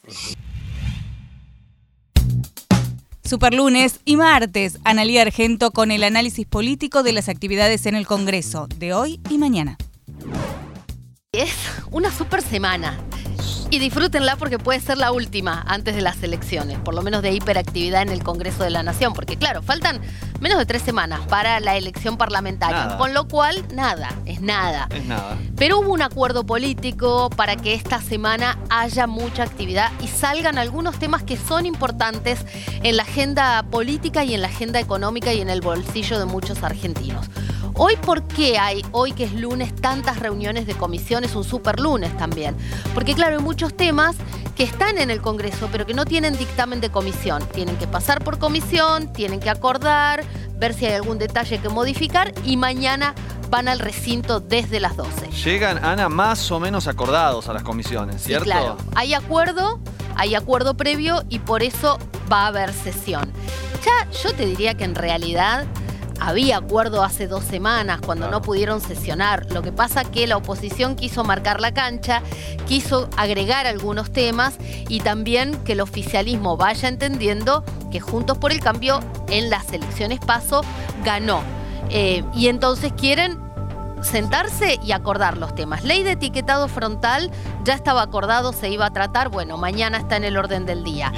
Superlunes 3.24 4.00
y 4.04 4.16
martes, 4.16 4.78
Analía 4.84 5.22
Argento 5.22 5.70
con 5.70 5.90
el 5.90 6.04
análisis 6.04 6.46
político 6.46 7.02
de 7.02 7.12
las 7.12 7.30
actividades 7.30 7.86
en 7.86 7.94
el 7.94 8.06
Congreso 8.06 8.66
de 8.76 8.92
hoy 8.92 9.20
y 9.30 9.38
mañana. 9.38 9.78
Es 11.32 11.54
una 11.90 12.10
super 12.10 12.42
semana 12.42 12.98
Y 13.72 13.78
disfrútenla 13.78 14.36
porque 14.36 14.58
puede 14.58 14.80
ser 14.80 14.98
la 14.98 15.12
última 15.12 15.64
antes 15.66 15.96
de 15.96 16.02
las 16.02 16.22
elecciones, 16.22 16.78
por 16.78 16.92
lo 16.92 17.00
menos 17.00 17.22
de 17.22 17.32
hiperactividad 17.32 18.02
en 18.02 18.10
el 18.10 18.22
Congreso 18.22 18.64
de 18.64 18.68
la 18.68 18.82
Nación, 18.82 19.14
porque 19.14 19.38
claro, 19.38 19.62
faltan 19.62 19.98
menos 20.40 20.58
de 20.58 20.66
tres 20.66 20.82
semanas 20.82 21.20
para 21.26 21.58
la 21.58 21.74
elección 21.78 22.18
parlamentaria, 22.18 22.84
Nada. 22.84 22.98
con 22.98 23.14
lo 23.14 23.26
cual 23.28 23.64
nada, 23.72 24.10
es 24.26 24.42
nada. 24.42 24.88
Es 24.90 25.06
nada. 25.06 25.38
Pero 25.56 25.80
hubo 25.80 25.90
un 25.94 26.02
acuerdo 26.02 26.44
político 26.44 27.30
para 27.30 27.56
que 27.56 27.72
esta 27.72 27.98
semana 28.02 28.58
haya 28.68 29.06
mucha 29.06 29.44
actividad 29.44 29.90
y 30.02 30.08
salgan 30.08 30.58
algunos 30.58 30.98
temas 30.98 31.22
que 31.22 31.38
son 31.38 31.64
importantes 31.64 32.44
en 32.82 32.98
la 32.98 33.04
agenda 33.04 33.62
política 33.62 34.22
y 34.22 34.34
en 34.34 34.42
la 34.42 34.48
agenda 34.48 34.80
económica 34.80 35.32
y 35.32 35.40
en 35.40 35.48
el 35.48 35.62
bolsillo 35.62 36.18
de 36.18 36.26
muchos 36.26 36.62
argentinos. 36.62 37.26
Hoy, 37.74 37.96
¿por 37.96 38.22
qué 38.24 38.58
hay, 38.58 38.84
hoy 38.92 39.12
que 39.12 39.24
es 39.24 39.32
lunes, 39.32 39.74
tantas 39.74 40.18
reuniones 40.18 40.66
de 40.66 40.74
comisiones, 40.74 41.34
un 41.34 41.44
super 41.44 41.80
lunes 41.80 42.16
también? 42.18 42.54
Porque 42.94 43.14
claro, 43.14 43.38
hay 43.38 43.42
muchos 43.42 43.74
temas 43.74 44.16
que 44.56 44.62
están 44.64 44.98
en 44.98 45.10
el 45.10 45.22
Congreso, 45.22 45.68
pero 45.72 45.86
que 45.86 45.94
no 45.94 46.04
tienen 46.04 46.36
dictamen 46.36 46.80
de 46.80 46.90
comisión. 46.90 47.42
Tienen 47.52 47.76
que 47.76 47.86
pasar 47.86 48.22
por 48.22 48.38
comisión, 48.38 49.12
tienen 49.12 49.40
que 49.40 49.48
acordar, 49.48 50.22
ver 50.56 50.74
si 50.74 50.84
hay 50.86 50.92
algún 50.94 51.18
detalle 51.18 51.58
que 51.58 51.68
modificar 51.70 52.32
y 52.44 52.56
mañana 52.58 53.14
van 53.48 53.68
al 53.68 53.78
recinto 53.78 54.40
desde 54.40 54.78
las 54.78 54.96
12. 54.96 55.30
Llegan, 55.30 55.82
Ana, 55.84 56.08
más 56.08 56.50
o 56.50 56.60
menos 56.60 56.86
acordados 56.88 57.48
a 57.48 57.54
las 57.54 57.62
comisiones, 57.62 58.20
Sí, 58.20 58.28
¿cierto? 58.28 58.44
claro. 58.44 58.76
Hay 58.94 59.14
acuerdo, 59.14 59.80
hay 60.16 60.34
acuerdo 60.34 60.74
previo 60.74 61.22
y 61.30 61.38
por 61.38 61.62
eso 61.62 61.98
va 62.30 62.44
a 62.44 62.46
haber 62.48 62.72
sesión. 62.74 63.30
Ya 63.84 64.10
yo 64.22 64.32
te 64.34 64.46
diría 64.46 64.74
que 64.74 64.84
en 64.84 64.94
realidad 64.94 65.66
había 66.24 66.58
acuerdo 66.58 67.02
hace 67.02 67.26
dos 67.26 67.42
semanas 67.42 68.00
cuando 68.00 68.30
no 68.30 68.42
pudieron 68.42 68.80
sesionar. 68.80 69.50
Lo 69.50 69.62
que 69.62 69.72
pasa 69.72 70.04
que 70.04 70.28
la 70.28 70.36
oposición 70.36 70.94
quiso 70.94 71.24
marcar 71.24 71.60
la 71.60 71.74
cancha, 71.74 72.22
quiso 72.68 73.10
agregar 73.16 73.66
algunos 73.66 74.12
temas 74.12 74.54
y 74.88 75.00
también 75.00 75.56
que 75.64 75.72
el 75.72 75.80
oficialismo 75.80 76.56
vaya 76.56 76.88
entendiendo 76.88 77.64
que 77.90 77.98
Juntos 78.00 78.38
por 78.38 78.52
el 78.52 78.60
Cambio 78.60 79.00
en 79.28 79.50
las 79.50 79.72
elecciones 79.72 80.20
paso 80.20 80.62
ganó. 81.04 81.42
Eh, 81.90 82.22
y 82.34 82.46
entonces 82.46 82.92
quieren 82.92 83.38
sentarse 84.02 84.78
y 84.82 84.92
acordar 84.92 85.36
los 85.36 85.54
temas. 85.54 85.84
Ley 85.84 86.02
de 86.02 86.12
etiquetado 86.12 86.68
frontal 86.68 87.30
ya 87.64 87.74
estaba 87.74 88.02
acordado, 88.02 88.52
se 88.52 88.70
iba 88.70 88.86
a 88.86 88.92
tratar, 88.92 89.28
bueno, 89.28 89.56
mañana 89.56 89.98
está 89.98 90.16
en 90.16 90.24
el 90.24 90.36
orden 90.36 90.66
del 90.66 90.84
día. 90.84 91.12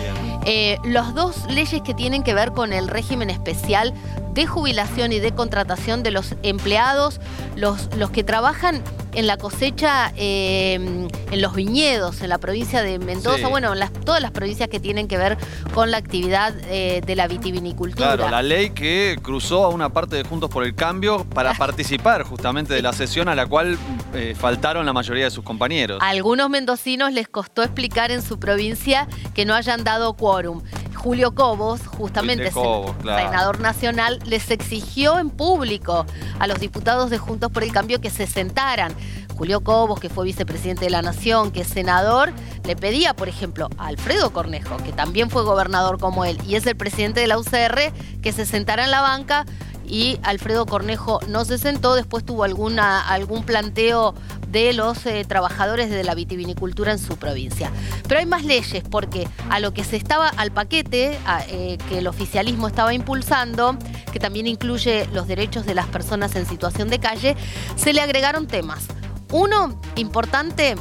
Eh, 0.44 0.79
las 0.85 1.14
dos 1.14 1.47
leyes 1.49 1.81
que 1.83 1.94
tienen 1.94 2.23
que 2.23 2.35
ver 2.35 2.53
con 2.53 2.73
el 2.73 2.88
régimen 2.88 3.31
especial 3.31 3.94
de 4.33 4.47
jubilación 4.47 5.12
y 5.12 5.20
de 5.20 5.33
contratación 5.33 6.03
de 6.03 6.11
los 6.11 6.35
empleados, 6.42 7.20
los, 7.57 7.88
los 7.97 8.11
que 8.11 8.25
trabajan 8.25 8.83
en 9.14 9.27
la 9.27 9.37
cosecha, 9.37 10.12
eh, 10.16 10.74
en 10.74 11.40
los 11.40 11.55
viñedos, 11.55 12.20
en 12.22 12.29
la 12.29 12.38
provincia 12.38 12.83
de 12.83 12.98
Mendoza, 12.98 13.38
Sí. 13.38 13.44
bueno, 13.44 13.72
en 13.72 13.79
las- 13.79 13.92
todas 13.92 14.20
las 14.20 14.31
provincias 14.31 14.68
que 14.68 14.81
tienen 14.81 15.09
que 15.09 15.16
ver 15.18 15.37
con 15.72 15.90
la 15.90 15.98
actividad 15.98 16.55
eh, 16.68 17.00
de 17.05 17.16
la 17.16 17.27
vitivinicultura. 17.29 18.14
Claro, 18.16 18.29
la 18.31 18.42
ley 18.42 18.70
que 18.70 19.16
cruzó 19.22 19.64
a 19.64 19.68
una 19.68 19.90
parte 19.90 20.16
de 20.16 20.24
Juntos 20.24 20.50
por 20.50 20.64
el 20.64 20.74
Cambio 20.74 21.24
para 21.24 21.55
participar 21.59 22.22
justamente 22.24 22.74
de 22.74 22.83
la 22.83 22.92
sesión 22.92 23.29
a 23.29 23.35
la 23.35 23.46
cual 23.46 23.79
eh, 24.14 24.35
faltaron 24.38 24.85
la 24.87 24.92
mayoría 24.92 25.24
de 25.24 25.31
sus 25.31 25.44
compañeros. 25.44 26.00
A 26.03 26.09
algunos 26.09 26.50
mendocinos 26.50 27.12
les 27.12 27.29
costó 27.29 27.62
explicar 27.62 28.11
en 28.11 28.22
su 28.22 28.38
provincia 28.38 29.07
que 29.35 29.44
no 29.44 29.55
hayan 29.55 29.85
dado 29.85 30.14
quórum. 30.14 30.62
Julio 31.05 31.35
Cobos, 31.35 31.87
justamente 31.87 32.51
Cobos, 32.51 32.97
claro. 33.03 33.29
senador 33.29 33.61
nacional, 33.61 34.21
les 34.25 34.51
exigió 34.51 35.19
en 35.19 35.29
público 35.29 36.07
a 36.38 36.47
los 36.47 36.59
diputados 36.61 37.11
de 37.11 37.19
Juntos 37.19 37.53
por 37.53 37.62
el 37.62 37.73
Cambio 37.73 38.01
que 38.01 38.09
se 38.09 38.27
sentaran. 38.27 38.95
Julio 39.37 39.61
Cobos, 39.61 40.01
que 40.01 40.09
fue 40.09 40.25
vicepresidente 40.25 40.87
de 40.87 40.90
la 40.90 41.03
Nación, 41.03 41.51
que 41.51 41.61
es 41.61 41.69
senador, 41.69 42.33
le 42.64 42.75
pedía, 42.75 43.12
por 43.12 43.29
ejemplo, 43.29 43.69
a 43.77 43.88
Alfredo 43.88 44.33
Cornejo, 44.33 44.79
que 44.79 44.93
también 44.93 45.29
fue 45.29 45.43
gobernador 45.43 45.99
como 45.99 46.25
él 46.25 46.38
y 46.47 46.55
es 46.55 46.67
el 46.67 46.75
presidente 46.75 47.21
de 47.21 47.27
la 47.27 47.37
UCR, 47.37 47.93
que 48.23 48.33
se 48.33 48.47
sentara 48.47 48.85
en 48.85 48.90
la 48.90 49.03
banca 49.03 49.45
y 49.87 50.18
Alfredo 50.23 50.66
Cornejo 50.66 51.20
no 51.29 51.44
se 51.44 51.59
sentó, 51.59 51.94
después 51.94 52.25
tuvo 52.25 52.44
algún 52.44 53.44
planteo 53.44 54.14
de 54.55 54.73
los 54.73 55.05
eh, 55.07 55.25
trabajadores 55.27 55.90
de 55.90 56.05
la 56.05 56.14
vitivinicultura 56.14 56.92
en 56.92 56.99
su 56.99 57.16
provincia. 57.16 57.73
Pero 58.09 58.20
hay 58.20 58.27
más 58.27 58.44
leyes 58.44 58.85
porque 58.88 59.29
a 59.51 59.59
lo 59.59 59.75
que 59.75 59.83
se 59.83 59.97
estaba, 59.97 60.29
al 60.29 60.53
paquete 60.53 61.18
eh, 61.49 61.79
que 61.88 61.99
el 61.99 62.07
oficialismo 62.07 62.68
estaba 62.68 62.94
impulsando, 62.94 63.77
que 64.12 64.20
también 64.20 64.47
incluye 64.47 65.09
los 65.12 65.27
derechos 65.27 65.66
de 65.66 65.75
las 65.75 65.87
personas 65.88 66.37
en 66.37 66.47
situación 66.47 66.88
de 66.88 67.01
calle, 67.01 67.37
se 67.75 67.92
le 67.92 68.01
agregaron 68.01 68.47
temas. 68.47 68.87
Uno 69.33 69.81
importante 69.97 70.77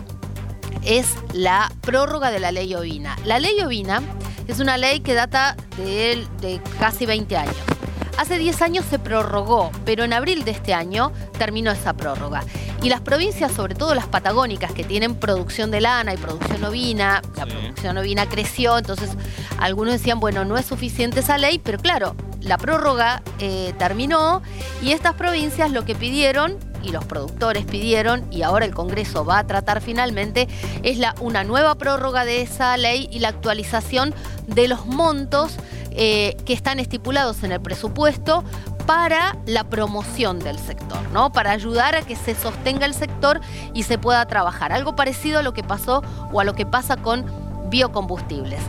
es 0.84 1.08
la 1.34 1.72
prórroga 1.82 2.30
de 2.30 2.40
la 2.40 2.52
ley 2.52 2.76
ovina. 2.76 3.18
La 3.26 3.40
ley 3.40 3.60
ovina 3.62 4.04
es 4.48 4.60
una 4.60 4.78
ley 4.78 5.00
que 5.00 5.16
data 5.16 5.56
de 5.78 6.62
casi 6.80 7.08
20 7.08 7.38
años. 7.38 7.73
Hace 8.18 8.38
10 8.38 8.62
años 8.62 8.86
se 8.90 9.00
prorrogó, 9.00 9.72
pero 9.86 10.04
en 10.04 10.14
abril 10.14 10.46
de 10.46 10.52
este 10.52 10.74
año 10.74 11.12
terminó 11.38 11.72
esa 11.72 11.94
prórroga. 11.94 12.44
Y 12.82 12.90
las 12.90 13.02
provincias, 13.02 13.52
sobre 13.52 13.76
todo 13.76 13.96
las 13.96 14.08
patagónicas, 14.08 14.72
que 14.72 14.84
tienen 14.84 15.16
producción 15.16 15.72
de 15.72 15.82
lana 15.82 16.14
y 16.14 16.18
producción 16.18 16.64
ovina, 16.64 17.22
la 17.36 17.46
producción 17.46 17.98
ovina 17.98 18.28
creció, 18.28 18.78
entonces 18.78 19.10
algunos 19.58 19.94
decían, 19.94 20.20
bueno, 20.20 20.46
no 20.46 20.58
es 20.58 20.66
suficiente 20.66 21.22
esa 21.22 21.38
ley, 21.38 21.60
pero 21.60 21.80
claro, 21.80 22.16
la 22.40 22.58
prórroga 22.58 23.24
eh, 23.40 23.74
terminó 23.78 24.42
y 24.82 24.92
estas 24.92 25.16
provincias 25.16 25.72
lo 25.72 25.86
que 25.86 25.96
pidieron 25.96 26.58
y 26.84 26.92
los 26.92 27.06
productores 27.06 27.66
pidieron, 27.66 28.26
y 28.32 28.44
ahora 28.44 28.66
el 28.66 28.74
Congreso 28.74 29.26
va 29.26 29.40
a 29.40 29.48
tratar 29.48 29.82
finalmente, 29.82 30.48
es 30.84 31.00
una 31.20 31.44
nueva 31.44 31.76
prórroga 31.76 32.26
de 32.26 32.42
esa 32.42 32.76
ley 32.78 33.08
y 33.12 33.20
la 33.20 33.30
actualización 33.30 34.14
de 34.48 34.68
los 34.68 34.86
montos 34.86 35.58
eh, 35.92 36.36
que 36.46 36.54
están 36.54 36.80
estipulados 36.80 37.44
en 37.44 37.52
el 37.52 37.62
presupuesto 37.62 38.44
para 38.86 39.38
la 39.46 39.64
promoción 39.64 40.40
del 40.40 40.60
sector, 40.60 41.00
¿no? 41.14 41.32
Para 41.32 41.52
ayudar 41.52 41.96
a 41.96 42.02
que 42.02 42.16
se 42.16 42.36
sostenga 42.36 42.86
el 42.86 42.94
sector 42.94 43.40
y 43.74 43.84
se 43.84 43.98
pueda 43.98 44.26
trabajar. 44.26 44.72
Algo 44.72 44.96
parecido 44.96 45.40
a 45.40 45.44
lo 45.44 45.54
que 45.54 45.64
pasó 45.64 46.04
o 46.32 46.40
a 46.40 46.44
lo 46.44 46.54
que 46.54 46.66
pasa 46.66 46.98
con 46.98 47.26
biocombustibles. 47.70 48.60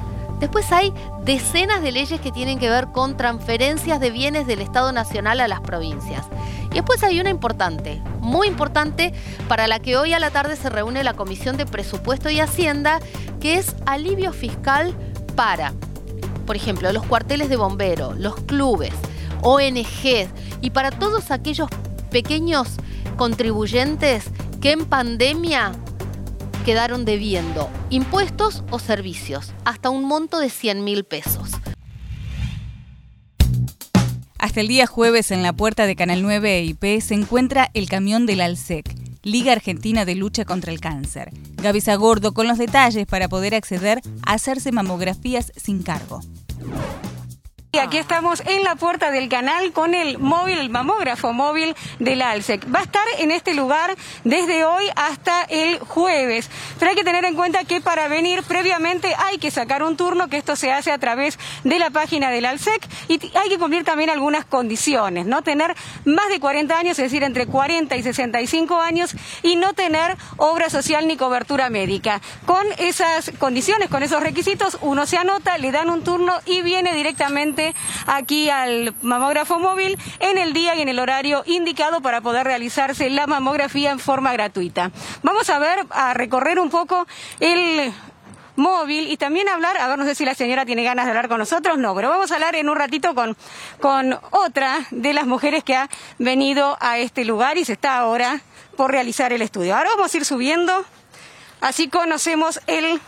Después 0.40 0.70
hay 0.73 0.92
decenas 1.25 1.83
de 1.83 1.92
leyes 1.92 2.20
que 2.20 2.33
tienen 2.33 2.59
que 2.59 2.68
ver 2.68 2.88
con 2.88 3.16
transferencias 3.16 4.01
de 4.01 4.11
bienes 4.11 4.47
del 4.47 4.61
Estado 4.61 4.92
Nacional 4.92 5.40
a 5.40 5.49
las 5.49 5.61
provincias. 5.61 6.27
Y 6.70 6.75
después 6.75 7.03
hay 7.03 7.20
una 7.20 7.31
importante, 7.31 8.03
muy 8.20 8.49
importante, 8.49 9.14
para 9.49 9.68
la 9.68 9.79
que 9.79 9.97
hoy 9.97 10.12
a 10.12 10.18
la 10.18 10.31
tarde 10.31 10.57
se 10.57 10.70
reúne 10.70 11.05
la 11.05 11.14
Comisión 11.14 11.57
de 11.57 11.66
Presupuesto 11.66 12.31
y 12.31 12.40
Hacienda, 12.40 13.01
que 13.40 13.57
es 13.59 13.77
alivio 13.87 14.33
fiscal 14.33 14.94
para, 15.37 15.73
por 16.47 16.57
ejemplo, 16.57 16.92
los 16.92 17.05
cuarteles 17.05 17.49
de 17.49 17.57
bomberos, 17.57 18.18
los 18.18 18.35
clubes, 18.37 18.92
ONGs 19.42 20.29
y 20.61 20.70
para 20.70 20.90
todos 20.90 21.31
aquellos 21.31 21.68
pequeños 22.11 22.68
contribuyentes 23.16 24.25
que 24.61 24.73
en 24.73 24.87
pandemia 24.87 25.73
quedaron 26.64 27.05
debiendo 27.05 27.70
impuestos 27.90 28.64
o 28.70 28.79
servicios, 28.79 29.53
hasta 29.64 29.90
un 29.90 30.05
monto 30.05 30.38
de 30.40 30.50
100 30.50 30.83
mil 30.83 31.05
pesos. 31.05 31.50
Hasta 34.38 34.61
el 34.61 34.68
día 34.68 34.87
jueves 34.87 35.31
en 35.31 35.42
la 35.42 35.53
puerta 35.53 35.87
de 35.87 35.96
Canal 35.96 36.22
9 36.22 36.59
EIP 36.59 37.00
se 37.00 37.14
encuentra 37.14 37.70
el 37.74 37.88
camión 37.88 38.27
del 38.27 38.40
ALSEC, 38.40 38.94
Liga 39.22 39.53
Argentina 39.53 40.05
de 40.05 40.14
Lucha 40.16 40.44
contra 40.44 40.70
el 40.70 40.81
Cáncer. 40.81 41.31
Gaby 41.57 41.81
Gordo 41.98 42.35
con 42.35 42.46
los 42.46 42.59
detalles 42.59 43.07
para 43.07 43.29
poder 43.29 43.55
acceder 43.55 44.03
a 44.27 44.35
hacerse 44.35 44.70
mamografías 44.70 45.50
sin 45.57 45.83
cargo. 45.83 46.20
Y 47.75 47.79
aquí 47.79 47.99
estamos 47.99 48.41
en 48.47 48.63
la 48.63 48.77
puerta 48.77 49.11
del 49.11 49.29
canal 49.29 49.73
con 49.73 49.95
el 49.95 50.19
móvil, 50.19 50.61
el 50.61 50.71
mamógrafo 50.71 51.33
móvil 51.33 51.75
del 51.99 52.23
ALSEC. 52.23 52.73
Va 52.73 52.79
a 52.79 52.83
estar 52.85 53.03
en 53.19 53.33
este 53.33 53.53
lugar 53.53 53.97
desde 54.23 54.65
hoy 54.65 54.85
hasta 54.95 55.43
el 55.49 55.81
jueves. 55.81 56.49
Pero 56.79 56.91
hay 56.91 56.97
que 56.97 57.03
tener 57.03 57.25
en 57.25 57.35
cuenta 57.35 57.65
que 57.65 57.81
para 57.81 58.07
venir 58.07 58.45
previamente 58.45 59.13
hay 59.19 59.39
que 59.39 59.51
sacar 59.51 59.83
un 59.83 59.97
turno, 59.97 60.29
que 60.29 60.37
esto 60.37 60.55
se 60.55 60.71
hace 60.71 60.93
a 60.93 60.99
través 60.99 61.37
de 61.65 61.81
la 61.81 61.91
página 61.91 62.31
del 62.31 62.45
ALSEC 62.45 62.89
y 63.09 63.15
hay 63.37 63.49
que 63.49 63.59
cumplir 63.59 63.83
también 63.83 64.09
algunas 64.09 64.45
condiciones, 64.45 65.27
¿no? 65.27 65.43
Tener 65.43 65.75
más 66.05 66.29
de 66.29 66.39
40 66.39 66.79
años, 66.79 66.97
es 67.01 67.07
decir, 67.07 67.25
entre 67.25 67.49
40 67.49 67.97
y 67.97 68.05
65 68.05 68.81
años 68.81 69.17
y 69.43 69.57
no 69.57 69.73
tener 69.73 70.17
obra 70.37 70.71
social 70.71 71.09
ni 71.09 71.17
cobertura 71.17 71.71
médica. 71.71 72.21
Con 72.47 72.65
esas 72.79 73.33
condiciones, 73.41 73.89
con 73.89 74.05
esos 74.05 74.23
requisitos, 74.23 74.79
uno 74.81 75.07
se 75.07 75.17
anota, 75.17 75.59
le 75.59 75.73
dan 75.73 75.91
un 75.91 76.05
turno 76.05 76.35
y 76.47 76.63
viene 76.63 76.95
directamente 76.95 77.63
aquí 78.07 78.50
al 78.50 78.94
mamógrafo 79.03 79.59
móvil 79.59 79.98
en 80.20 80.38
el 80.38 80.53
día 80.53 80.74
y 80.74 80.83
en 80.83 80.88
el 80.88 80.98
horario 80.98 81.42
indicado 81.46 82.00
para 82.00 82.20
poder 82.20 82.44
realizarse 82.44 83.09
la 83.11 83.27
mamografía 83.27 83.90
en 83.90 83.98
forma 83.98 84.33
gratuita. 84.33 84.90
Vamos 85.22 85.48
a 85.50 85.59
ver, 85.59 85.87
a 85.90 86.14
recorrer 86.14 86.59
un 86.59 86.70
poco 86.70 87.07
el 87.40 87.92
móvil 88.57 89.09
y 89.09 89.16
también 89.16 89.48
hablar, 89.48 89.77
a 89.79 89.88
ver, 89.88 89.98
no 89.98 90.05
sé 90.05 90.14
si 90.14 90.24
la 90.24 90.35
señora 90.35 90.64
tiene 90.64 90.85
ganas 90.85 91.07
de 91.07 91.11
hablar 91.11 91.29
con 91.29 91.38
nosotros, 91.38 91.79
no, 91.79 91.94
pero 91.94 92.09
vamos 92.09 92.31
a 92.31 92.35
hablar 92.35 92.55
en 92.55 92.68
un 92.68 92.77
ratito 92.77 93.14
con, 93.14 93.37
con 93.81 94.18
otra 94.31 94.87
de 94.90 95.12
las 95.12 95.27
mujeres 95.27 95.64
que 95.64 95.77
ha 95.77 95.88
venido 96.18 96.77
a 96.81 96.98
este 96.98 97.24
lugar 97.24 97.59
y 97.59 97.64
se 97.64 97.72
está 97.72 97.96
ahora 97.98 98.40
por 98.77 98.90
realizar 98.90 99.33
el 99.33 99.42
estudio. 99.42 99.77
Ahora 99.77 99.90
vamos 99.96 100.12
a 100.12 100.16
ir 100.16 100.24
subiendo 100.24 100.85
Así 101.64 101.88
conocemos 101.88 102.61
el 102.66 103.00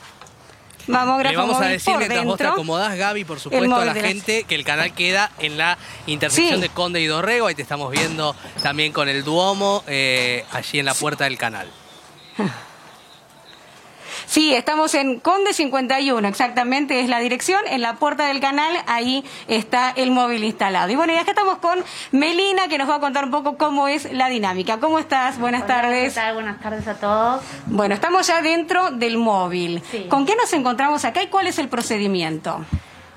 mamógrafo 0.87 1.31
Le 1.33 1.37
vamos 1.37 1.57
a 1.57 1.59
móvil 1.61 1.73
decir 1.73 1.93
por 1.93 1.99
mientras 1.99 2.25
vos 2.25 2.37
te 2.37 2.45
dentro. 2.45 2.53
acomodás, 2.55 2.97
Gaby, 2.97 3.25
por 3.25 3.41
supuesto, 3.41 3.77
a 3.77 3.85
la 3.85 3.95
gente 3.95 4.45
que 4.45 4.55
el 4.55 4.65
canal 4.65 4.93
queda 4.95 5.31
en 5.39 5.57
la 5.59 5.79
intersección 6.07 6.57
Sí. 6.57 6.61
de 6.63 6.69
Conde 6.69 7.01
y 7.01 7.07
Dorrego. 7.07 7.47
Ahí 7.47 7.55
te 7.55 7.63
estamos 7.63 7.91
viendo 7.91 8.35
también 8.63 8.93
con 8.93 9.09
el 9.09 9.25
Duomo, 9.25 9.83
eh, 9.87 10.45
allí 10.53 10.79
en 10.79 10.87
la 10.87 10.95
puerta 10.95 11.25
del 11.25 11.39
canal. 11.39 11.69
Sí, 14.27 14.53
estamos 14.55 14.95
en 14.95 15.21
Conde 15.21 15.53
51, 15.53 16.27
exactamente 16.27 17.01
es 17.01 17.09
la 17.09 17.21
dirección. 17.21 17.61
En 17.69 17.81
la 17.81 17.95
puerta 17.95 18.27
del 18.27 18.41
canal, 18.41 18.77
ahí 18.87 19.25
está 19.47 19.93
el 19.95 20.11
móvil 20.11 20.45
instalado. 20.45 20.91
Y 20.91 20.97
bueno, 20.97 21.13
y 21.13 21.17
acá 21.17 21.31
estamos 21.31 21.59
con 21.59 21.79
Melina, 22.11 22.69
que 22.69 22.77
nos 22.77 22.91
va 22.91 22.97
a 22.97 23.01
contar 23.01 23.25
un 23.25 23.31
poco 23.31 23.57
cómo 23.57 23.89
es 23.89 24.13
la 24.13 24.29
dinámica. 24.29 24.79
¿Cómo 24.79 24.99
estás? 24.99 25.39
Buenas 25.39 25.63
Hola, 25.63 25.75
tardes. 25.75 26.15
¿qué 26.15 26.21
tal? 26.21 26.35
Buenas 26.35 26.61
tardes 26.61 26.89
a 26.89 26.95
todos. 26.95 27.43
Bueno, 27.67 27.95
estamos 27.95 28.27
ya 28.27 28.43
dentro 28.43 28.91
del 28.91 29.17
móvil. 29.17 29.83
Sí. 29.91 30.07
¿Con 30.09 30.27
qué 30.27 30.35
nos 30.35 30.53
encontramos 30.53 31.05
acá 31.05 31.23
y 31.23 31.29
cuál 31.29 31.47
es 31.47 31.59
el 31.59 31.69
procedimiento? 31.69 32.65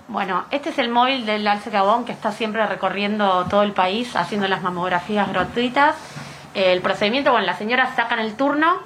Bueno, 0.08 0.46
este 0.52 0.70
es 0.70 0.78
el 0.80 0.90
móvil 0.90 1.26
del 1.26 1.48
Alce 1.48 1.70
Gabón 1.70 2.06
que 2.06 2.12
está 2.12 2.32
siempre 2.32 2.66
recorriendo 2.66 3.46
todo 3.50 3.64
el 3.64 3.74
país 3.74 4.16
haciendo 4.16 4.48
las 4.48 4.62
mamografías 4.62 5.28
gratuitas. 5.30 5.96
El 6.54 6.82
procedimiento, 6.82 7.32
bueno, 7.32 7.46
las 7.46 7.60
señoras 7.60 7.96
sacan 7.96 8.20
el 8.20 8.34
turno, 8.36 8.78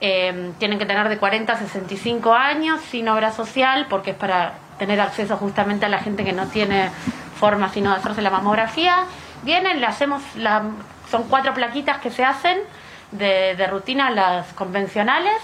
eh, 0.00 0.52
tienen 0.58 0.78
que 0.78 0.86
tener 0.86 1.08
de 1.08 1.18
40 1.18 1.52
a 1.52 1.58
65 1.58 2.34
años, 2.34 2.80
sin 2.90 3.08
obra 3.08 3.32
social, 3.32 3.86
porque 3.88 4.10
es 4.10 4.16
para 4.16 4.54
tener 4.78 5.00
acceso 5.00 5.36
justamente 5.36 5.86
a 5.86 5.88
la 5.88 5.98
gente 5.98 6.24
que 6.24 6.32
no 6.32 6.46
tiene 6.48 6.90
forma 7.38 7.68
sino 7.70 7.90
de 7.90 7.96
hacerse 7.96 8.22
la 8.22 8.30
mamografía. 8.30 9.04
Vienen, 9.42 9.80
le 9.80 9.86
hacemos, 9.86 10.22
la, 10.36 10.62
son 11.10 11.24
cuatro 11.24 11.54
plaquitas 11.54 11.98
que 11.98 12.10
se 12.10 12.24
hacen 12.24 12.58
de, 13.12 13.54
de 13.56 13.66
rutina, 13.66 14.10
las 14.10 14.52
convencionales, 14.54 15.40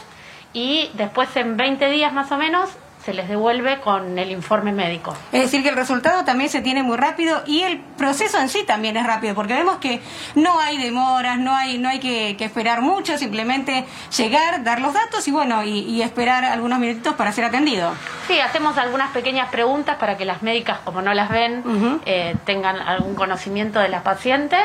y 0.52 0.90
después 0.94 1.34
en 1.36 1.56
20 1.56 1.88
días 1.90 2.12
más 2.12 2.32
o 2.32 2.36
menos 2.36 2.70
se 3.04 3.14
les 3.14 3.28
devuelve 3.28 3.80
con 3.80 4.18
el 4.18 4.30
informe 4.30 4.72
médico. 4.72 5.14
Es 5.32 5.42
decir, 5.42 5.62
que 5.62 5.70
el 5.70 5.76
resultado 5.76 6.24
también 6.24 6.50
se 6.50 6.60
tiene 6.60 6.82
muy 6.82 6.96
rápido 6.96 7.42
y 7.46 7.60
el 7.62 7.78
proceso 7.78 8.38
en 8.38 8.48
sí 8.48 8.64
también 8.66 8.96
es 8.96 9.06
rápido, 9.06 9.34
porque 9.34 9.54
vemos 9.54 9.78
que 9.78 10.00
no 10.34 10.60
hay 10.60 10.76
demoras, 10.78 11.38
no 11.38 11.54
hay, 11.54 11.78
no 11.78 11.88
hay 11.88 11.98
que, 11.98 12.36
que 12.36 12.44
esperar 12.44 12.82
mucho, 12.82 13.16
simplemente 13.16 13.84
llegar, 14.16 14.62
dar 14.64 14.80
los 14.80 14.92
datos 14.92 15.26
y 15.28 15.30
bueno, 15.30 15.62
y, 15.64 15.80
y 15.80 16.02
esperar 16.02 16.44
algunos 16.44 16.78
minutitos 16.78 17.14
para 17.14 17.32
ser 17.32 17.44
atendido. 17.44 17.92
Sí, 18.28 18.38
hacemos 18.38 18.76
algunas 18.78 19.10
pequeñas 19.10 19.48
preguntas 19.50 19.96
para 19.96 20.16
que 20.16 20.24
las 20.24 20.42
médicas, 20.42 20.78
como 20.84 21.02
no 21.02 21.12
las 21.14 21.30
ven, 21.30 22.00
eh, 22.06 22.36
tengan 22.44 22.76
algún 22.80 23.14
conocimiento 23.14 23.80
de 23.80 23.88
la 23.88 24.02
paciente. 24.02 24.56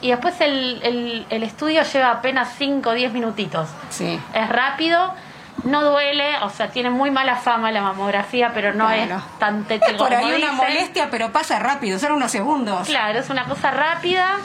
Y 0.00 0.10
después 0.10 0.40
el, 0.40 0.80
el- 0.82 1.26
el 1.30 1.42
estudio 1.42 1.82
lleva 1.84 2.10
apenas 2.10 2.54
5 2.58 2.90
o 2.90 2.92
10 2.92 3.12
minutitos. 3.12 3.68
Sí. 3.90 4.18
Es 4.34 4.48
rápido, 4.48 5.14
no 5.62 5.82
duele, 5.82 6.36
o 6.42 6.50
sea, 6.50 6.68
tiene 6.68 6.90
muy 6.90 7.10
mala 7.10 7.36
fama 7.36 7.70
la 7.72 7.80
mamografía, 7.80 8.50
pero 8.52 8.74
no 8.74 8.86
Claro. 8.88 9.16
es 9.16 9.38
tan 9.38 9.64
tétrico 9.64 9.98
Por 10.04 10.12
ahí 10.12 10.20
como 10.22 10.28
una 10.36 10.36
dicen. 10.50 10.56
molestia, 10.56 11.08
pero 11.10 11.30
pasa 11.32 11.58
rápido, 11.58 11.98
son 11.98 12.12
unos 12.12 12.30
segundos. 12.32 12.86
Claro, 12.88 13.18
es 13.20 13.30
una 13.30 13.44
cosa 13.44 13.70
rápida, 13.70 14.36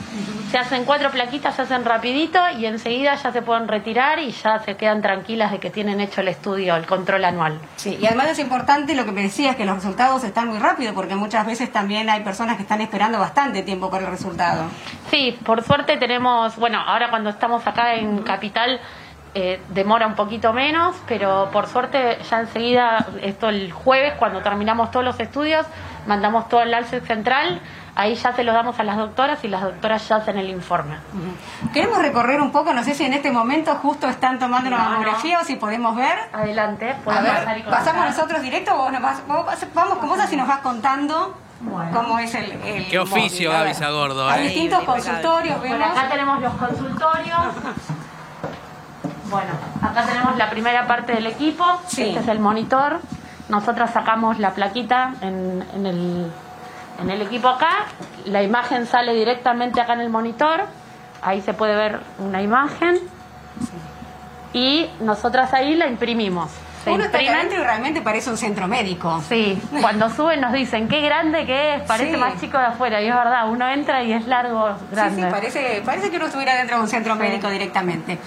se 0.51 0.57
hacen 0.57 0.85
cuatro 0.85 1.11
plaquitas, 1.11 1.55
se 1.55 1.63
hacen 1.63 1.83
rapidito 1.83 2.39
y 2.57 2.65
enseguida 2.65 3.15
ya 3.15 3.31
se 3.31 3.41
pueden 3.41 3.67
retirar 3.67 4.19
y 4.19 4.31
ya 4.31 4.59
se 4.59 4.77
quedan 4.77 5.01
tranquilas 5.01 5.51
de 5.51 5.59
que 5.59 5.69
tienen 5.69 5.99
hecho 5.99 6.21
el 6.21 6.27
estudio, 6.29 6.75
el 6.75 6.85
control 6.85 7.25
anual. 7.25 7.59
Sí, 7.75 7.97
y 7.99 8.05
además 8.05 8.29
es 8.29 8.39
importante 8.39 8.95
lo 8.95 9.03
que 9.05 9.11
me 9.11 9.21
decías, 9.23 9.55
que 9.55 9.65
los 9.65 9.75
resultados 9.75 10.23
están 10.23 10.47
muy 10.47 10.59
rápido, 10.59 10.93
porque 10.93 11.15
muchas 11.15 11.45
veces 11.45 11.71
también 11.71 12.09
hay 12.09 12.21
personas 12.23 12.55
que 12.55 12.61
están 12.63 12.81
esperando 12.81 13.19
bastante 13.19 13.61
tiempo 13.63 13.89
por 13.89 14.01
el 14.01 14.07
resultado. 14.07 14.63
Sí, 15.11 15.37
por 15.43 15.63
suerte 15.63 15.97
tenemos, 15.97 16.55
bueno, 16.55 16.79
ahora 16.79 17.09
cuando 17.09 17.29
estamos 17.29 17.65
acá 17.67 17.95
en 17.95 18.19
Capital 18.23 18.79
eh, 19.35 19.61
demora 19.69 20.07
un 20.07 20.15
poquito 20.15 20.53
menos, 20.53 20.95
pero 21.07 21.49
por 21.51 21.67
suerte 21.67 22.17
ya 22.29 22.39
enseguida, 22.39 23.05
esto 23.21 23.49
el 23.49 23.71
jueves, 23.71 24.13
cuando 24.17 24.41
terminamos 24.41 24.91
todos 24.91 25.05
los 25.05 25.19
estudios, 25.19 25.65
mandamos 26.07 26.49
todo 26.49 26.61
al 26.61 26.73
alce 26.73 27.01
central, 27.01 27.61
ahí 27.95 28.15
ya 28.15 28.31
se 28.33 28.43
lo 28.43 28.53
damos 28.53 28.79
a 28.79 28.83
las 28.83 28.97
doctoras 28.97 29.43
y 29.43 29.47
las 29.47 29.61
doctoras 29.61 30.07
ya 30.07 30.15
hacen 30.17 30.37
el 30.37 30.49
informe. 30.49 30.95
Queremos 31.73 31.99
recorrer 31.99 32.41
un 32.41 32.51
poco, 32.51 32.73
no 32.73 32.83
sé 32.83 32.95
si 32.95 33.03
en 33.05 33.13
este 33.13 33.31
momento 33.31 33.75
justo 33.75 34.07
están 34.07 34.39
tomando 34.39 34.67
una 34.69 34.77
No, 34.77 34.89
mamografía 34.91 35.39
o 35.41 35.43
si 35.43 35.55
podemos 35.57 35.95
ver. 35.95 36.17
Adelante, 36.33 36.91
A 36.91 36.95
podemos 37.03 37.23
ver, 37.25 37.33
pasar 37.35 37.57
y 37.57 37.63
¿pasamos 37.63 38.05
nosotros 38.05 38.41
directo 38.41 38.73
o 38.73 38.77
vos 38.77 38.91
nos 38.91 39.01
vas- 39.01 39.27
vos 39.27 39.45
vamos 39.73 39.97
con 39.99 40.09
vos 40.09 40.19
así 40.19 40.35
nos 40.37 40.47
vas 40.47 40.59
contando 40.59 41.37
cómo 41.93 42.17
es 42.19 42.33
el, 42.35 42.51
el 42.63 42.87
Qué 42.87 42.97
oficio, 42.99 43.51
Gaby. 43.51 43.73
Sagordo. 43.73 44.27
Hay 44.29 44.41
¿eh? 44.41 44.49
distintos 44.49 44.81
consultorios, 44.85 45.59
Bueno, 45.59 45.77
vemos. 45.77 45.97
acá 45.97 46.09
tenemos 46.09 46.41
los 46.41 46.53
consultorios. 46.53 47.39
Bueno, 49.29 49.51
acá 49.81 50.05
tenemos 50.05 50.35
la 50.37 50.49
primera 50.49 50.87
parte 50.87 51.13
del 51.13 51.27
equipo. 51.27 51.63
Sí. 51.87 52.03
Este 52.09 52.19
es 52.19 52.27
el 52.27 52.39
monitor. 52.39 52.99
Nosotras 53.49 53.91
sacamos 53.91 54.39
la 54.39 54.51
plaquita 54.51 55.13
en, 55.21 55.63
en 55.73 55.85
el, 55.85 56.31
en 57.01 57.09
el 57.09 57.21
equipo 57.21 57.47
acá. 57.49 57.69
La 58.25 58.43
imagen 58.43 58.85
sale 58.85 59.13
directamente 59.13 59.81
acá 59.81 59.93
en 59.93 60.01
el 60.01 60.09
monitor. 60.09 60.65
Ahí 61.21 61.41
se 61.41 61.53
puede 61.53 61.75
ver 61.75 61.99
una 62.19 62.41
imagen. 62.41 62.99
Y 64.53 64.89
nosotras 65.01 65.53
ahí 65.53 65.75
la 65.75 65.87
imprimimos. 65.87 66.49
Se 66.83 66.91
Uno 66.91 67.03
está 67.03 67.17
imprimen. 67.21 67.35
adentro 67.39 67.59
y 67.59 67.63
realmente 67.63 68.01
parece 68.01 68.29
un 68.29 68.37
centro 68.37 68.67
médico. 68.67 69.21
Sí, 69.27 69.61
cuando 69.81 70.09
suben 70.09 70.39
nos 70.39 70.53
dicen 70.53 70.87
qué 70.87 71.01
grande 71.01 71.45
que 71.45 71.75
es, 71.75 71.81
parece 71.81 72.13
Sí. 72.13 72.17
más 72.17 72.39
chico 72.39 72.57
de 72.57 72.65
afuera, 72.67 73.01
y 73.01 73.07
es 73.09 73.13
verdad, 73.13 73.49
uno 73.49 73.67
entra 73.67 74.01
y 74.01 74.13
es 74.13 74.25
largo, 74.27 74.69
grande. 74.89 75.15
Sí, 75.17 75.27
sí, 75.27 75.29
parece, 75.29 75.81
parece 75.85 76.09
que 76.09 76.15
uno 76.15 76.27
estuviera 76.27 76.55
dentro 76.55 76.77
de 76.77 76.83
un 76.83 76.87
centro 76.87 77.15
Sí. 77.15 77.19
médico 77.19 77.49
directamente. 77.49 78.17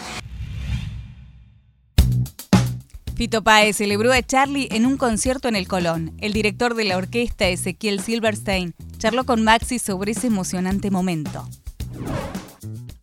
Fito 3.23 3.45
Páez 3.45 3.77
celebró 3.77 4.11
a 4.11 4.21
Charlie 4.21 4.67
en 4.73 4.85
un 4.85 4.97
concierto 4.97 5.47
en 5.47 5.55
el 5.55 5.69
Colón. 5.69 6.11
El 6.21 6.33
director 6.33 6.75
de 6.75 6.83
la 6.83 6.97
orquesta, 6.97 7.47
Ezequiel 7.47 8.01
Silverstein, 8.01 8.75
charló 8.99 9.23
con 9.23 9.45
Maxi 9.45 9.79
sobre 9.79 10.11
ese 10.11 10.27
emocionante 10.27 10.91
momento. 10.91 11.45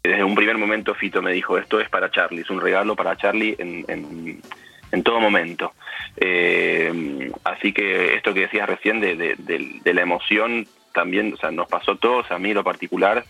Desde 0.04 0.26
un 0.26 0.36
primer 0.36 0.58
momento 0.58 0.94
Fito 0.94 1.22
me 1.22 1.32
dijo, 1.32 1.58
esto 1.58 1.80
es 1.80 1.88
para 1.88 2.12
Charlie, 2.12 2.42
es 2.42 2.50
un 2.50 2.60
regalo 2.60 2.98
para 2.98 3.16
Charlie 3.16 3.56
en, 3.58 5.04
todo 5.04 5.22
momento. 5.22 5.72
Eh, 6.18 7.32
así 7.46 7.72
que 7.72 8.16
esto 8.16 8.34
que 8.34 8.42
decías 8.42 8.68
recién 8.68 9.00
de, 9.00 9.38
la 9.86 10.02
emoción, 10.02 10.68
también 10.94 11.32
o 11.32 11.38
sea, 11.38 11.52
nos 11.52 11.70
pasó 11.70 11.94
a 11.94 11.98
todos, 11.98 12.30
a 12.30 12.40
mí 12.40 12.54
lo 12.54 12.66
particular, 12.66 13.24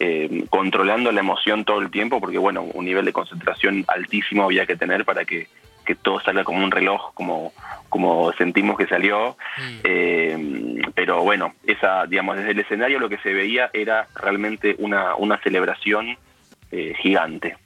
eh, 0.00 0.44
controlando 0.50 1.10
la 1.12 1.20
emoción 1.20 1.64
todo 1.64 1.80
el 1.80 1.90
tiempo, 1.90 2.20
porque 2.20 2.36
bueno, 2.36 2.60
un 2.60 2.84
nivel 2.84 3.06
de 3.06 3.14
concentración 3.14 3.86
altísimo 3.88 4.44
había 4.44 4.66
que 4.66 4.76
tener 4.76 5.06
para 5.06 5.24
que, 5.24 5.48
que 5.86 5.94
todo 5.94 6.20
salga 6.20 6.44
como 6.44 6.62
un 6.62 6.70
reloj, 6.70 7.14
como, 7.14 7.52
como 7.88 8.32
sentimos 8.34 8.76
que 8.76 8.86
salió. 8.86 9.36
Eh, 9.84 10.82
pero 10.94 11.22
bueno, 11.22 11.54
esa, 11.64 12.06
digamos, 12.06 12.36
desde 12.36 12.50
el 12.50 12.60
escenario 12.60 12.98
lo 12.98 13.08
que 13.08 13.18
se 13.18 13.32
veía 13.32 13.70
era 13.72 14.06
realmente 14.14 14.76
una, 14.78 15.14
una 15.14 15.38
celebración 15.38 16.18
eh, 16.70 16.94
gigante. 17.00 17.56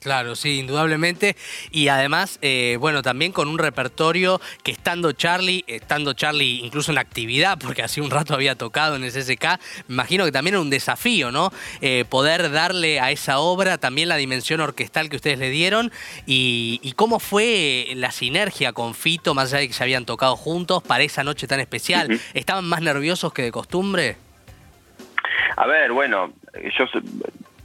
Claro, 0.00 0.34
sí, 0.34 0.60
indudablemente. 0.60 1.36
Y 1.70 1.88
además, 1.88 2.38
eh, 2.40 2.76
bueno, 2.80 3.02
también 3.02 3.32
con 3.32 3.48
un 3.48 3.58
repertorio 3.58 4.40
que 4.62 4.72
estando 4.72 5.12
Charlie, 5.12 5.64
estando 5.66 6.14
Charlie 6.14 6.60
incluso 6.64 6.90
en 6.90 6.98
actividad, 6.98 7.58
porque 7.58 7.82
hace 7.82 8.00
un 8.00 8.10
rato 8.10 8.34
había 8.34 8.54
tocado 8.54 8.96
en 8.96 9.04
el 9.04 9.12
SSK, 9.12 9.60
me 9.88 9.94
imagino 9.94 10.24
que 10.24 10.32
también 10.32 10.54
era 10.54 10.62
un 10.62 10.70
desafío, 10.70 11.30
¿no? 11.30 11.52
Eh, 11.82 12.06
poder 12.08 12.50
darle 12.50 12.98
a 12.98 13.10
esa 13.10 13.40
obra 13.40 13.76
también 13.76 14.08
la 14.08 14.16
dimensión 14.16 14.60
orquestal 14.60 15.10
que 15.10 15.16
ustedes 15.16 15.38
le 15.38 15.50
dieron 15.50 15.92
y, 16.26 16.80
y 16.82 16.92
cómo 16.92 17.20
fue 17.20 17.92
la 17.96 18.10
sinergia 18.10 18.72
con 18.72 18.94
Fito, 18.94 19.34
más 19.34 19.52
allá 19.52 19.60
de 19.60 19.68
que 19.68 19.74
se 19.74 19.82
habían 19.82 20.06
tocado 20.06 20.34
juntos, 20.36 20.82
para 20.82 21.04
esa 21.04 21.24
noche 21.24 21.46
tan 21.46 21.60
especial. 21.60 22.20
¿Estaban 22.32 22.66
más 22.66 22.80
nerviosos 22.80 23.32
que 23.34 23.42
de 23.42 23.52
costumbre? 23.52 24.16
A 25.56 25.66
ver, 25.66 25.92
bueno, 25.92 26.32
yo 26.78 26.86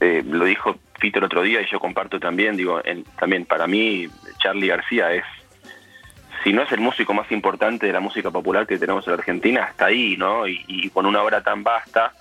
eh, 0.00 0.22
lo 0.26 0.44
dijo 0.44 0.76
Fito 0.98 1.18
el 1.18 1.24
otro 1.24 1.42
día 1.42 1.60
y 1.62 1.66
yo 1.70 1.78
comparto 1.80 2.18
también, 2.20 2.56
digo, 2.56 2.80
en- 2.84 3.04
también 3.18 3.44
para 3.44 3.66
mí 3.66 4.08
Charlie 4.38 4.68
García 4.68 5.12
es, 5.12 5.24
si 6.44 6.52
no 6.52 6.62
es 6.62 6.72
el 6.72 6.80
músico 6.80 7.12
más 7.14 7.30
importante 7.32 7.86
de 7.86 7.92
la 7.92 8.00
música 8.00 8.30
popular 8.30 8.66
que 8.66 8.78
tenemos 8.78 9.06
en 9.06 9.14
Argentina, 9.14 9.66
está 9.70 9.86
ahí, 9.86 10.16
¿no? 10.16 10.46
Y, 10.46 10.90
con 10.92 11.06
una 11.06 11.22
obra 11.22 11.42
tan 11.42 11.62
vasta. 11.64 12.12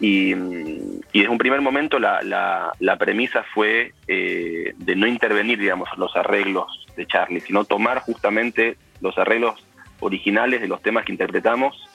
Y, 0.00 0.32
y 0.32 1.00
desde 1.12 1.28
un 1.28 1.36
primer 1.38 1.60
momento 1.60 1.98
la, 1.98 2.22
la, 2.22 2.72
la 2.78 2.96
premisa 2.96 3.44
fue 3.54 3.92
eh, 4.08 4.72
de 4.76 4.96
no 4.96 5.06
intervenir, 5.06 5.58
digamos, 5.58 5.88
en 5.94 6.00
los 6.00 6.16
arreglos 6.16 6.86
de 6.96 7.06
Charlie, 7.06 7.40
sino 7.40 7.64
tomar 7.64 8.00
justamente 8.00 8.76
los 9.02 9.16
arreglos 9.18 9.54
originales 10.00 10.62
de 10.62 10.68
los 10.68 10.80
temas 10.82 11.04
que 11.04 11.12
interpretamos 11.12 11.86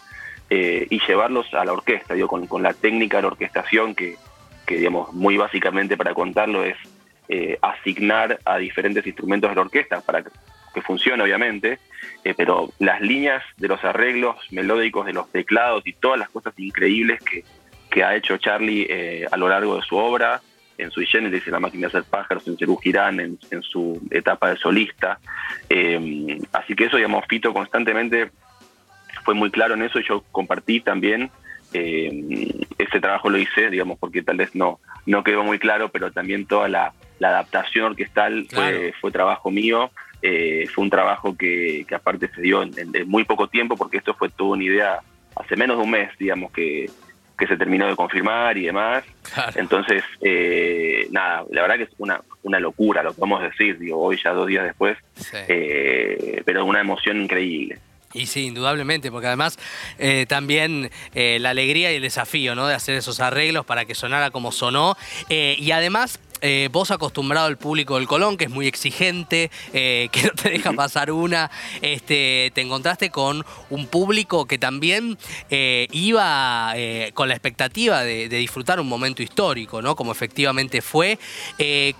eh, 0.51 0.85
y 0.89 0.99
llevarlos 1.07 1.51
a 1.55 1.65
la 1.65 1.73
orquesta, 1.73 2.13
digo, 2.13 2.27
con, 2.27 2.45
con 2.45 2.61
la 2.61 2.73
técnica 2.73 3.17
de 3.17 3.23
la 3.23 3.29
orquestación 3.29 3.95
que, 3.95 4.15
que, 4.65 4.77
digamos, 4.77 5.13
muy 5.13 5.37
básicamente 5.37 5.97
para 5.97 6.13
contarlo 6.13 6.63
es 6.63 6.77
eh, 7.29 7.57
asignar 7.61 8.39
a 8.45 8.57
diferentes 8.57 9.05
instrumentos 9.05 9.49
de 9.49 9.55
la 9.55 9.61
orquesta 9.61 10.01
para 10.01 10.23
que, 10.23 10.31
funcione, 10.81 11.23
obviamente, 11.23 11.79
eh, 12.25 12.33
pero 12.35 12.69
las 12.79 12.99
líneas 12.99 13.41
de 13.55 13.69
los 13.69 13.81
arreglos 13.85 14.35
melódicos 14.51 15.05
de 15.05 15.13
los 15.13 15.31
teclados 15.31 15.87
y 15.87 15.93
todas 15.93 16.19
las 16.19 16.27
cosas 16.27 16.53
increíbles 16.57 17.21
que, 17.23 17.45
que 17.89 18.03
ha 18.03 18.13
hecho 18.13 18.35
Charlie 18.35 18.85
eh, 18.89 19.25
a 19.31 19.37
lo 19.37 19.47
largo 19.47 19.77
de 19.77 19.83
su 19.83 19.95
obra, 19.95 20.41
en 20.77 20.91
su 20.91 21.01
generis, 21.01 21.45
en 21.47 21.53
la 21.53 21.61
máquina 21.61 21.87
de 21.87 21.87
hacer 21.87 22.03
pájaros, 22.03 22.45
en 22.47 22.57
Cerú 22.57 22.77
Girán, 22.77 23.21
en, 23.21 23.39
en, 23.51 23.61
su 23.63 24.01
etapa 24.11 24.49
de 24.49 24.57
solista. 24.57 25.19
Eh, 25.69 26.37
así 26.51 26.75
que 26.75 26.85
eso, 26.85 26.97
digamos, 26.97 27.23
Fito 27.29 27.53
constantemente 27.53 28.31
fue 29.23 29.33
muy 29.33 29.49
claro 29.49 29.75
en 29.75 29.83
eso 29.83 29.99
y 29.99 30.07
yo 30.07 30.23
compartí 30.31 30.81
también 30.81 31.31
eh, 31.75 32.65
ese 32.77 32.99
trabajo 32.99 33.29
lo 33.29 33.37
hice, 33.37 33.69
digamos, 33.69 33.97
porque 33.99 34.21
tal 34.21 34.37
vez 34.37 34.55
no, 34.55 34.79
no 35.05 35.23
quedó 35.23 35.43
muy 35.43 35.59
claro, 35.59 35.89
pero 35.89 36.11
también 36.11 36.45
toda 36.45 36.67
la, 36.69 36.93
la 37.19 37.29
adaptación 37.29 37.85
orquestal 37.85 38.47
fue, 38.49 38.93
fue 39.01 39.11
trabajo 39.11 39.51
mío. 39.51 39.91
Eh, 40.21 40.67
fue 40.73 40.83
un 40.83 40.89
trabajo 40.89 41.35
que, 41.37 41.85
que 41.87 41.93
aparte 41.93 42.29
se 42.33 42.41
dio 42.41 42.63
en, 42.63 42.71
en, 42.77 43.07
muy 43.07 43.25
poco 43.25 43.47
tiempo, 43.47 43.75
porque 43.75 43.97
esto 43.97 44.15
fue 44.15 44.29
toda 44.29 44.51
una 44.51 44.63
idea 44.63 44.99
hace 45.35 45.55
menos 45.55 45.77
de 45.77 45.83
un 45.83 45.91
mes, 45.91 46.09
digamos, 46.17 46.51
que, 46.51 46.89
que 47.37 47.47
se 47.47 47.57
terminó 47.57 47.87
de 47.87 47.95
confirmar 47.95 48.57
y 48.57 48.65
demás. 48.65 49.03
Entonces, 49.55 50.03
eh, 50.21 51.07
nada, 51.11 51.43
la 51.51 51.61
verdad 51.61 51.77
que 51.77 51.83
es 51.83 51.89
una, 51.97 52.21
una 52.43 52.59
locura, 52.59 53.03
lo 53.03 53.13
podemos 53.13 53.41
decir, 53.43 53.77
digo, 53.77 54.01
hoy 54.01 54.17
ya 54.23 54.31
dos 54.31 54.47
días 54.47 54.63
después, 54.63 54.97
eh, 55.47 56.41
pero 56.45 56.65
una 56.65 56.81
emoción 56.81 57.21
increíble. 57.21 57.79
Y 58.15 58.27
sí, 58.27 58.45
indudablemente, 58.45 59.11
porque 59.11 59.27
además 59.27 59.59
eh, 59.99 60.25
también 60.27 60.89
eh, 61.13 61.37
la 61.41 61.49
alegría 61.49 61.91
y 61.91 61.97
el 61.97 62.01
desafío 62.01 62.55
¿no? 62.55 62.65
de 62.65 62.73
hacer 62.73 62.95
esos 62.95 63.19
arreglos 63.19 63.65
para 63.65 63.83
que 63.83 63.93
sonara 63.93 64.31
como 64.31 64.53
sonó. 64.53 64.95
Eh, 65.29 65.57
y 65.59 65.71
además 65.71 66.19
eh, 66.41 66.69
vos 66.71 66.91
acostumbrado 66.91 67.47
al 67.47 67.57
público 67.57 67.95
del 67.95 68.07
Colón, 68.07 68.37
que 68.37 68.45
es 68.45 68.49
muy 68.49 68.67
exigente, 68.67 69.49
eh, 69.73 70.09
que 70.11 70.23
no 70.23 70.29
te 70.31 70.49
deja 70.49 70.73
pasar 70.73 71.11
una, 71.11 71.49
este, 71.81 72.51
te 72.53 72.61
encontraste 72.61 73.09
con 73.09 73.45
un 73.69 73.87
público 73.87 74.45
que 74.45 74.57
también 74.57 75.17
eh, 75.49 75.87
iba 75.91 76.73
con 77.13 77.27
la 77.27 77.35
expectativa 77.35 78.03
de, 78.03 78.29
de, 78.29 78.37
disfrutar 78.37 78.79
un 78.79 78.87
momento 78.87 79.23
histórico, 79.23 79.81
¿no? 79.81 79.95
Como 79.95 80.11
efectivamente 80.11 80.81
fue. 80.81 81.17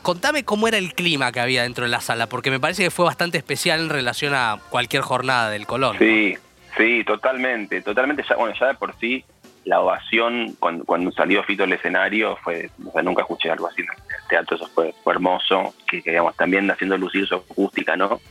Contame 0.01 0.43
cómo 0.43 0.67
era 0.67 0.77
el 0.77 0.93
clima 0.93 1.31
que 1.31 1.39
había 1.39 1.63
dentro 1.63 1.85
de 1.85 1.91
la 1.91 2.01
sala, 2.01 2.27
porque 2.27 2.51
me 2.51 2.59
parece 2.59 2.83
que 2.83 2.91
fue 2.91 3.05
bastante 3.05 3.37
especial 3.37 3.79
en 3.79 3.89
relación 3.89 4.33
a 4.33 4.59
cualquier 4.69 5.01
jornada 5.01 5.49
del 5.49 5.65
Colón. 5.65 5.97
Sí, 5.97 6.35
sí, 6.77 7.03
totalmente, 7.05 7.81
totalmente. 7.81 8.23
Ya, 8.27 8.35
bueno, 8.35 8.55
ya 8.59 8.67
de 8.67 8.73
por 8.75 8.95
sí 8.99 9.23
la 9.65 9.81
ovación 9.81 10.55
cuando, 10.59 11.11
salió 11.11 11.43
Fito 11.43 11.63
al 11.63 11.73
escenario 11.73 12.37
fue, 12.37 12.69
nunca 13.03 13.23
escuché 13.23 13.49
algo 13.49 13.67
así 13.67 13.81
en 13.81 13.87
el 13.89 14.27
teatro, 14.29 14.55
eso 14.55 14.67
fue, 14.67 14.93
fue 15.03 15.13
hermoso, 15.13 15.73
que, 15.87 15.97
digamos 15.97 16.35
también 16.35 16.69
haciendo 16.69 16.97
lucir 16.97 17.27
su 17.27 17.35
acústica, 17.35 17.95
¿no? 17.97 18.21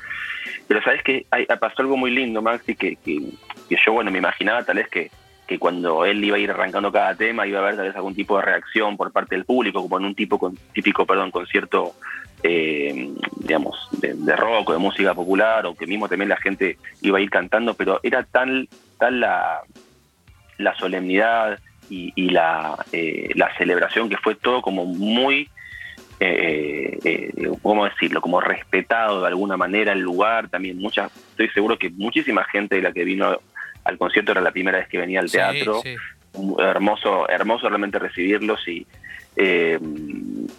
Pero 0.68 0.83
sabes 0.83 1.03
que 1.03 1.27
pasó 1.61 1.83
algo 1.83 1.97
muy 1.97 2.12
lindo, 2.12 2.40
Maxi, 2.40 2.77
que, 2.77 2.97
que, 2.97 3.20
yo, 3.68 3.92
bueno, 3.92 4.11
me 4.11 4.18
imaginaba 4.18 4.62
tal 4.62 4.77
vez 4.77 4.88
que, 4.88 5.11
que 5.47 5.59
cuando 5.59 6.05
él 6.05 6.25
iba 6.25 6.37
a 6.37 6.40
ir 6.40 6.51
arrancando 6.51 6.90
cada 6.90 7.14
tema 7.14 7.47
iba 7.47 7.59
a 7.59 7.62
haber 7.62 7.77
tal 7.77 7.87
vez 7.87 7.97
algún 7.97 8.14
tipo 8.14 8.37
de 8.37 8.44
reacción 8.44 8.97
por 8.97 9.12
parte 9.12 9.35
del 9.35 9.44
público, 9.44 9.83
como 9.83 9.99
en 9.99 10.07
un 10.07 10.14
tipo 10.14 10.38
con, 10.38 10.57
típico, 10.73 11.05
perdón, 11.05 11.33
concierto, 11.33 11.94
eh, 12.44 13.12
digamos, 13.40 13.88
de, 14.01 14.14
de 14.14 14.37
rock 14.37 14.70
o 14.70 14.73
de 14.73 14.79
música 14.79 15.14
popular, 15.14 15.66
o 15.66 15.75
que 15.75 15.87
mismo 15.87 16.09
también 16.09 16.29
la 16.29 16.37
gente 16.37 16.79
iba 17.03 17.18
a 17.18 17.20
ir 17.20 17.29
cantando, 17.29 17.75
pero 17.75 17.99
era 18.05 18.23
tal, 18.23 18.68
tal 18.99 19.20
la 19.20 19.62
la 20.58 20.74
solemnidad 20.76 21.58
y, 21.90 22.12
y 22.14 22.30
la, 22.30 22.76
eh, 22.92 23.30
la, 23.34 23.54
celebración 23.56 24.08
que 24.08 24.16
fue 24.16 24.34
todo 24.34 24.62
como 24.62 24.86
muy, 24.86 25.48
eh, 26.20 26.98
eh, 27.04 27.32
¿cómo 27.62 27.84
decirlo? 27.84 28.20
Como 28.20 28.40
respetado 28.40 29.20
de 29.20 29.28
alguna 29.28 29.56
manera 29.56 29.92
el 29.92 30.00
lugar, 30.00 30.48
también 30.48 30.78
muchas, 30.78 31.10
estoy 31.30 31.48
seguro 31.50 31.78
que 31.78 31.90
muchísima 31.90 32.44
gente 32.44 32.76
de 32.76 32.82
la 32.82 32.92
que 32.92 33.04
vino 33.04 33.38
al 33.84 33.98
concierto 33.98 34.32
era 34.32 34.40
la 34.40 34.52
primera 34.52 34.78
vez 34.78 34.88
que 34.88 34.98
venía 34.98 35.20
al 35.20 35.30
teatro, 35.30 35.80
sí, 35.82 35.94
sí. 36.32 36.54
hermoso, 36.58 37.28
hermoso 37.28 37.68
realmente 37.68 37.98
recibirlos 37.98 38.66
y, 38.66 38.86
eh, 39.36 39.78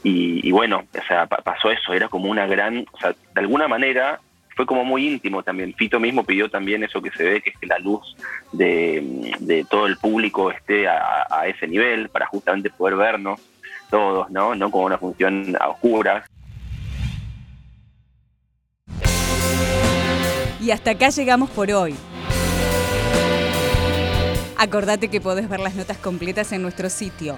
y, 0.04 0.48
y, 0.48 0.52
bueno, 0.52 0.86
o 0.94 1.08
sea, 1.08 1.26
pasó 1.26 1.72
eso, 1.72 1.94
era 1.94 2.08
como 2.08 2.30
una 2.30 2.46
gran, 2.46 2.86
o 2.92 2.98
sea, 2.98 3.12
de 3.12 3.42
alguna 3.42 3.68
manera 3.68 4.20
fue 4.56 4.66
como 4.66 4.86
muy 4.86 5.08
íntimo 5.08 5.44
también. 5.44 5.74
Fito 5.74 6.00
mismo 6.00 6.24
pidió 6.24 6.50
también 6.50 6.84
eso 6.84 7.02
que 7.02 7.12
se 7.12 7.24
ve, 7.24 7.42
que 7.42 7.50
es 7.52 7.58
que 7.58 7.68
la 7.68 7.78
luz 7.80 8.16
de, 8.52 9.34
de 9.40 9.66
todo 9.66 9.86
el 9.86 9.98
público 9.98 10.50
esté 10.50 10.88
a, 10.88 11.46
ese 11.48 11.68
nivel 11.68 12.10
para 12.10 12.26
justamente 12.28 12.70
poder 12.70 12.96
vernos 12.96 13.40
todos, 13.90 14.30
¿no? 14.32 14.56
No 14.56 14.72
como 14.72 14.86
una 14.86 14.98
función 14.98 15.56
a 15.60 15.68
oscuras. 15.68 16.26
Y 20.62 20.72
hasta 20.72 20.92
acá 20.92 21.10
llegamos 21.10 21.50
por 21.52 21.70
hoy. 21.72 21.96
Acordate 24.58 25.10
que 25.10 25.22
podés 25.22 25.48
ver 25.50 25.60
las 25.60 25.76
notas 25.76 25.98
completas 25.98 26.52
en 26.54 26.62
nuestro 26.62 26.90
sitio 26.90 27.38